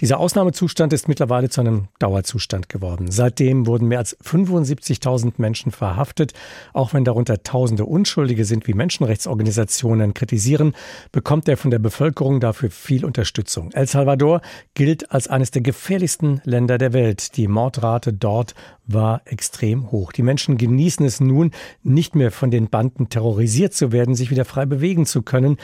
Dieser 0.00 0.20
Ausnahmezustand 0.20 0.94
ist 0.94 1.06
mittlerweile 1.06 1.50
zu 1.50 1.60
einem 1.60 1.88
Dauerzustand 1.98 2.70
geworden. 2.70 3.10
Seitdem 3.10 3.66
wurden 3.66 3.88
mehr 3.88 3.98
als 3.98 4.18
75.000 4.20 5.34
Menschen 5.36 5.70
verhaftet. 5.70 6.32
Auch 6.72 6.94
wenn 6.94 7.04
darunter 7.04 7.42
Tausende 7.42 7.84
Unschuldige 7.84 8.46
sind, 8.46 8.66
wie 8.66 8.72
Menschenrechtsorganisationen 8.72 10.14
kritisieren, 10.14 10.72
bekommt 11.12 11.46
er 11.46 11.57
von 11.58 11.70
der 11.70 11.78
Bevölkerung 11.78 12.40
dafür 12.40 12.70
viel 12.70 13.04
Unterstützung. 13.04 13.70
El 13.72 13.86
Salvador 13.86 14.40
gilt 14.74 15.12
als 15.12 15.28
eines 15.28 15.50
der 15.50 15.62
gefährlichsten 15.62 16.40
Länder 16.44 16.78
der 16.78 16.92
Welt. 16.92 17.36
Die 17.36 17.48
Mordrate 17.48 18.12
dort 18.12 18.54
war 18.86 19.20
extrem 19.26 19.90
hoch. 19.90 20.12
Die 20.12 20.22
Menschen 20.22 20.56
genießen 20.56 21.04
es 21.04 21.20
nun, 21.20 21.50
nicht 21.82 22.14
mehr 22.14 22.30
von 22.30 22.50
den 22.50 22.68
Banden 22.68 23.08
terrorisiert 23.08 23.74
zu 23.74 23.92
werden, 23.92 24.14
sich 24.14 24.30
wieder 24.30 24.44
frei 24.44 24.64
bewegen 24.64 25.04
zu 25.04 25.22
können. 25.22 25.58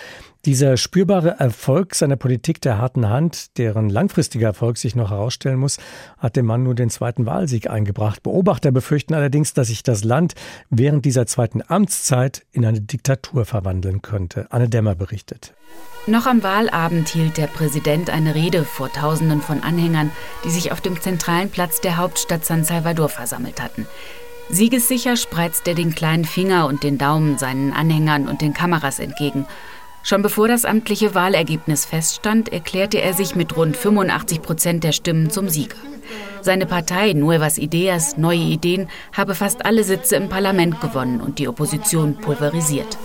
Dieser 0.45 0.77
spürbare 0.77 1.41
Erfolg 1.41 1.95
seiner 1.95 2.17
Politik 2.17 2.61
der 2.61 2.77
harten 2.77 3.09
Hand, 3.09 3.57
deren 3.57 3.89
langfristiger 3.89 4.49
Erfolg 4.49 4.77
sich 4.77 4.95
noch 4.95 5.11
herausstellen 5.11 5.59
muss, 5.59 5.79
hat 6.19 6.37
dem 6.37 6.45
Mann 6.45 6.63
nur 6.63 6.75
den 6.75 6.91
zweiten 6.91 7.25
Wahlsieg 7.25 7.71
eingebracht. 7.71 8.23
Beobachter 8.23 8.71
befürchten 8.71 9.15
allerdings, 9.15 9.55
dass 9.55 9.69
sich 9.69 9.83
das 9.83 10.05
Land 10.05 10.35
während 10.69 11.07
dieser 11.07 11.25
zweiten 11.25 11.63
Amtszeit 11.67 12.45
in 12.53 12.67
eine 12.67 12.83
Diktatur 12.83 13.47
verwandeln 13.47 14.03
könnte. 14.03 14.47
Anne 14.51 14.69
Dämmer 14.69 14.95
berichtet. 14.95 15.55
Noch 16.07 16.27
am 16.27 16.43
Wahlabend 16.43 17.09
hielt 17.09 17.39
der 17.39 17.47
Präsident 17.47 18.11
eine 18.11 18.35
Rede 18.35 18.65
vor 18.65 18.93
Tausenden 18.93 19.41
von 19.41 19.63
Anhängern, 19.63 20.11
die 20.45 20.51
sich 20.51 20.73
auf 20.73 20.83
dem 20.83 21.01
zentralen 21.01 21.49
Platz 21.49 21.81
der 21.81 21.97
Hauptstadt 21.97 22.45
San 22.45 22.65
Salvador 22.65 23.09
versammelt 23.09 23.63
hatten. 23.63 23.87
Siegessicher 24.51 25.17
spreizte 25.17 25.71
er 25.71 25.75
den 25.75 25.95
kleinen 25.95 26.27
Finger 26.27 26.67
und 26.67 26.83
den 26.83 26.99
Daumen 26.99 27.39
seinen 27.39 27.73
Anhängern 27.73 28.29
und 28.29 28.43
den 28.43 28.53
Kameras 28.53 28.99
entgegen. 28.99 29.47
Schon 30.07 30.21
bevor 30.21 30.49
das 30.49 30.67
amtliche 30.67 31.15
Wahlergebnis 31.15 31.87
feststand, 31.87 32.53
erklärte 32.53 33.01
er 33.01 33.15
sich 33.15 33.35
mit 33.35 33.57
rund 33.57 33.75
85 33.75 34.43
Prozent 34.43 34.85
der 34.85 34.93
Stimmen 34.93 35.31
zum 35.31 35.49
Sieger. 35.49 35.79
Seine 36.43 36.67
Partei 36.67 37.15
Nuevas 37.15 37.57
Ideas, 37.57 38.19
Neue 38.19 38.37
Ideen, 38.37 38.91
habe 39.17 39.35
fast 39.35 39.65
alle 39.65 39.83
Sitze 39.83 40.17
im 40.17 40.29
Parlament 40.29 40.83
gewonnen 40.83 41.23
und 41.23 41.39
die 41.39 41.49
Opposition 41.49 42.17
pulverisiert. 42.17 42.99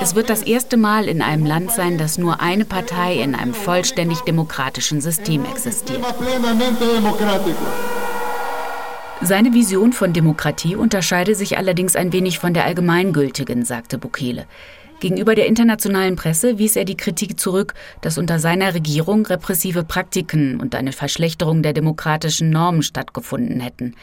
Es 0.00 0.14
wird 0.14 0.30
das 0.30 0.42
erste 0.42 0.76
Mal 0.76 1.08
in 1.08 1.20
einem 1.20 1.46
Land 1.46 1.72
sein, 1.72 1.98
dass 1.98 2.16
nur 2.16 2.40
eine 2.40 2.64
Partei 2.64 3.14
in 3.14 3.34
einem 3.34 3.54
vollständig 3.54 4.20
demokratischen 4.20 5.00
System 5.00 5.44
existiert. 5.46 6.00
Seine 9.22 9.52
Vision 9.52 9.92
von 9.92 10.14
Demokratie 10.14 10.76
unterscheide 10.76 11.34
sich 11.34 11.58
allerdings 11.58 11.94
ein 11.94 12.10
wenig 12.14 12.38
von 12.38 12.54
der 12.54 12.64
allgemeingültigen, 12.64 13.66
sagte 13.66 13.98
Bukele. 13.98 14.46
Gegenüber 15.00 15.34
der 15.34 15.46
internationalen 15.46 16.16
Presse 16.16 16.56
wies 16.56 16.74
er 16.74 16.86
die 16.86 16.96
Kritik 16.96 17.38
zurück, 17.38 17.74
dass 18.00 18.16
unter 18.16 18.38
seiner 18.38 18.72
Regierung 18.72 19.26
repressive 19.26 19.84
Praktiken 19.84 20.58
und 20.58 20.74
eine 20.74 20.92
Verschlechterung 20.92 21.62
der 21.62 21.74
demokratischen 21.74 22.48
Normen 22.48 22.82
stattgefunden 22.82 23.60
hätten. 23.60 23.94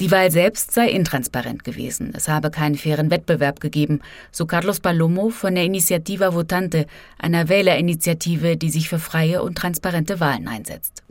Die 0.00 0.10
Wahl 0.10 0.32
selbst 0.32 0.72
sei 0.72 0.88
intransparent 0.88 1.62
gewesen. 1.62 2.12
Es 2.16 2.28
habe 2.28 2.50
keinen 2.50 2.74
fairen 2.74 3.12
Wettbewerb 3.12 3.60
gegeben, 3.60 4.00
so 4.32 4.44
Carlos 4.44 4.80
Palomo 4.80 5.28
von 5.28 5.54
der 5.54 5.62
Iniciativa 5.62 6.34
Votante, 6.34 6.86
einer 7.16 7.48
Wählerinitiative, 7.48 8.56
die 8.56 8.70
sich 8.70 8.88
für 8.88 8.98
freie 8.98 9.40
und 9.40 9.56
transparente 9.56 10.18
Wahlen 10.18 10.48
einsetzt. 10.48 11.04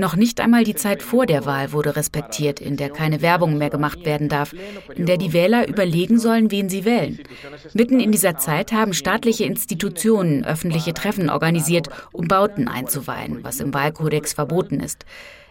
Noch 0.00 0.16
nicht 0.16 0.40
einmal 0.40 0.64
die 0.64 0.74
Zeit 0.74 1.00
vor 1.04 1.26
der 1.26 1.46
Wahl 1.46 1.70
wurde 1.70 1.94
respektiert, 1.94 2.60
in 2.60 2.76
der 2.76 2.90
keine 2.90 3.22
Werbung 3.22 3.56
mehr 3.56 3.70
gemacht 3.70 4.04
werden 4.04 4.28
darf, 4.28 4.52
in 4.96 5.06
der 5.06 5.18
die 5.18 5.32
Wähler 5.32 5.68
überlegen 5.68 6.18
sollen, 6.18 6.50
wen 6.50 6.68
sie 6.68 6.84
wählen. 6.84 7.20
Mitten 7.72 8.00
in 8.00 8.10
dieser 8.10 8.36
Zeit 8.36 8.72
haben 8.72 8.94
staatliche 8.94 9.44
Institutionen 9.44 10.44
öffentliche 10.44 10.92
Treffen 10.92 11.30
organisiert, 11.30 11.88
um 12.12 12.26
Bauten 12.26 12.66
einzuweihen, 12.66 13.44
was 13.44 13.60
im 13.60 13.72
Wahlkodex 13.72 14.32
verboten 14.32 14.80
ist. 14.80 15.04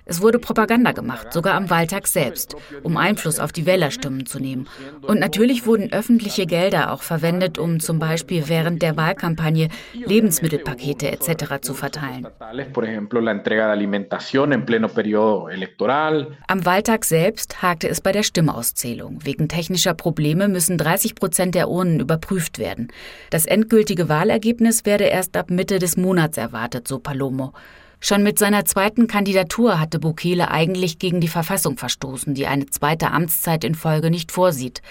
Es 0.08 0.22
wurde 0.22 0.38
Propaganda 0.38 0.92
gemacht, 0.92 1.34
sogar 1.34 1.56
am 1.56 1.72
Wahltag 1.72 2.06
selbst, 2.08 2.56
um 2.84 2.96
Einfluss 2.96 3.40
auf 3.40 3.52
die 3.52 3.66
Wählerstimmen 3.66 4.28
zu 4.28 4.40
nehmen. 4.40 4.68
Und 5.02 5.20
natürlich 5.20 5.66
wurden 5.66 5.92
öffentliche 5.92 6.46
Gelder 6.46 6.94
auch 6.94 7.02
verwendet, 7.02 7.58
um 7.58 7.80
zum 7.80 7.98
Beispiel 7.98 8.48
während 8.48 8.84
der 8.84 8.98
Wahlkampagne 8.98 9.70
Lebensmittelpakete 9.94 11.12
etc. 11.12 11.62
zu 11.62 11.74
verteilen. 11.74 12.28
Am 16.48 16.66
Wahltag 16.66 17.06
selbst 17.06 17.62
hakte 17.64 17.90
es 17.90 18.02
bei 18.02 18.12
der 18.12 18.24
Stimmauszählung. 18.24 19.26
Wegen 19.26 19.48
technischer 19.48 19.96
Probleme 19.96 20.48
müssen 20.48 20.78
30 20.78 21.16
Prozent 21.16 21.56
der 21.56 21.68
Urnen 21.68 22.00
überprüft 22.00 22.60
werden. 22.60 22.90
Das 23.32 23.48
endgültige 23.48 24.08
Wahlergebnis 24.08 24.86
werde 24.86 25.06
erst 25.06 25.36
ab 25.36 25.50
Mitte 25.50 25.80
des 25.80 25.98
Monats 25.98 26.38
erwartet, 26.38 26.88
so 26.88 27.00
Palomo. 27.00 27.54
Schon 28.08 28.22
mit 28.22 28.38
seiner 28.38 28.66
zweiten 28.66 29.08
Kandidatur 29.08 29.80
hatte 29.80 29.98
Bukele 29.98 30.52
eigentlich 30.52 31.00
gegen 31.00 31.22
die 31.22 31.28
Verfassung 31.28 31.76
verstoßen, 31.76 32.36
die 32.36 32.46
eine 32.46 32.68
zweite 32.68 33.10
Amtszeit 33.10 33.64
in 33.64 33.74
Folge 33.74 34.12
nicht 34.12 34.32
vorsieht. 34.32 34.84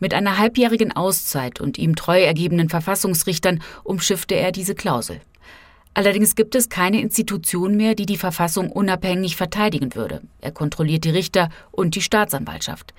Mit 0.00 0.14
einer 0.14 0.36
halbjährigen 0.36 0.90
Auszeit 0.90 1.60
und 1.60 1.78
ihm 1.78 1.94
treu 1.94 2.20
ergebenen 2.20 2.68
Verfassungsrichtern 2.68 3.62
umschiffte 3.84 4.34
er 4.34 4.50
diese 4.50 4.74
Klausel. 4.74 5.20
Allerdings 5.94 6.34
gibt 6.34 6.56
es 6.56 6.68
keine 6.68 7.00
Institution 7.00 7.76
mehr, 7.76 7.94
die 7.94 8.06
die 8.06 8.16
Verfassung 8.16 8.72
unabhängig 8.72 9.36
verteidigen 9.36 9.94
würde. 9.94 10.20
Er 10.40 10.50
kontrolliert 10.50 11.04
die 11.04 11.10
Richter 11.10 11.50
und 11.70 11.94
die 11.94 12.02
Staatsanwaltschaft. 12.02 12.94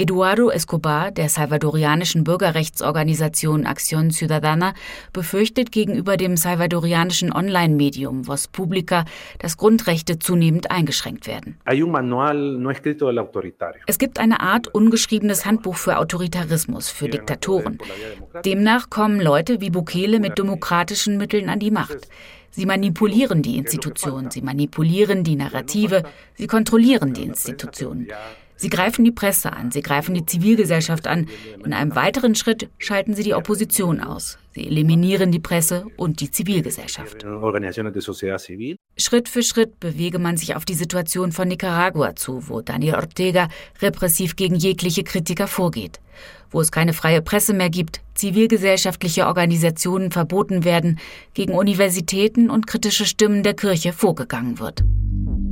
Eduardo 0.00 0.48
Escobar 0.50 1.10
der 1.10 1.28
salvadorianischen 1.28 2.22
Bürgerrechtsorganisation 2.22 3.66
Acción 3.66 4.12
Ciudadana 4.12 4.74
befürchtet 5.12 5.72
gegenüber 5.72 6.16
dem 6.16 6.36
salvadorianischen 6.36 7.32
Online-Medium 7.32 8.28
Voz 8.28 8.46
Publica, 8.46 9.04
dass 9.40 9.56
Grundrechte 9.56 10.20
zunehmend 10.20 10.70
eingeschränkt 10.70 11.26
werden. 11.26 11.58
Es 13.88 13.98
gibt 13.98 14.20
eine 14.20 14.38
Art 14.38 14.68
ungeschriebenes 14.68 15.44
Handbuch 15.44 15.74
für 15.74 15.98
Autoritarismus, 15.98 16.90
für 16.90 17.08
Diktatoren. 17.08 17.78
Demnach 18.44 18.90
kommen 18.90 19.20
Leute 19.20 19.60
wie 19.60 19.70
Bukele 19.70 20.20
mit 20.20 20.38
demokratischen 20.38 21.16
Mitteln 21.16 21.48
an 21.48 21.58
die 21.58 21.72
Macht. 21.72 22.08
Sie 22.50 22.66
manipulieren 22.66 23.42
die 23.42 23.56
Institutionen, 23.56 24.30
sie 24.30 24.42
manipulieren 24.42 25.24
die 25.24 25.34
Narrative, 25.34 26.04
sie 26.34 26.46
kontrollieren 26.46 27.14
die 27.14 27.24
Institutionen. 27.24 28.08
Sie 28.60 28.70
greifen 28.70 29.04
die 29.04 29.12
Presse 29.12 29.52
an, 29.52 29.70
sie 29.70 29.82
greifen 29.82 30.14
die 30.14 30.26
Zivilgesellschaft 30.26 31.06
an. 31.06 31.28
In 31.64 31.72
einem 31.72 31.94
weiteren 31.94 32.34
Schritt 32.34 32.68
schalten 32.78 33.14
sie 33.14 33.22
die 33.22 33.34
Opposition 33.34 34.00
aus. 34.00 34.36
Sie 34.50 34.66
eliminieren 34.66 35.30
die 35.30 35.38
Presse 35.38 35.86
und 35.96 36.20
die 36.20 36.32
Zivilgesellschaft. 36.32 37.24
Schritt 38.96 39.28
für 39.28 39.44
Schritt 39.44 39.78
bewege 39.78 40.18
man 40.18 40.36
sich 40.36 40.56
auf 40.56 40.64
die 40.64 40.74
Situation 40.74 41.30
von 41.30 41.46
Nicaragua 41.46 42.16
zu, 42.16 42.48
wo 42.48 42.60
Daniel 42.60 42.96
Ortega 42.96 43.48
repressiv 43.80 44.34
gegen 44.34 44.56
jegliche 44.56 45.04
Kritiker 45.04 45.46
vorgeht. 45.46 46.00
Wo 46.50 46.60
es 46.60 46.72
keine 46.72 46.94
freie 46.94 47.22
Presse 47.22 47.54
mehr 47.54 47.70
gibt, 47.70 48.00
zivilgesellschaftliche 48.14 49.28
Organisationen 49.28 50.10
verboten 50.10 50.64
werden, 50.64 50.98
gegen 51.32 51.54
Universitäten 51.54 52.50
und 52.50 52.66
kritische 52.66 53.06
Stimmen 53.06 53.44
der 53.44 53.54
Kirche 53.54 53.92
vorgegangen 53.92 54.58
wird. 54.58 54.82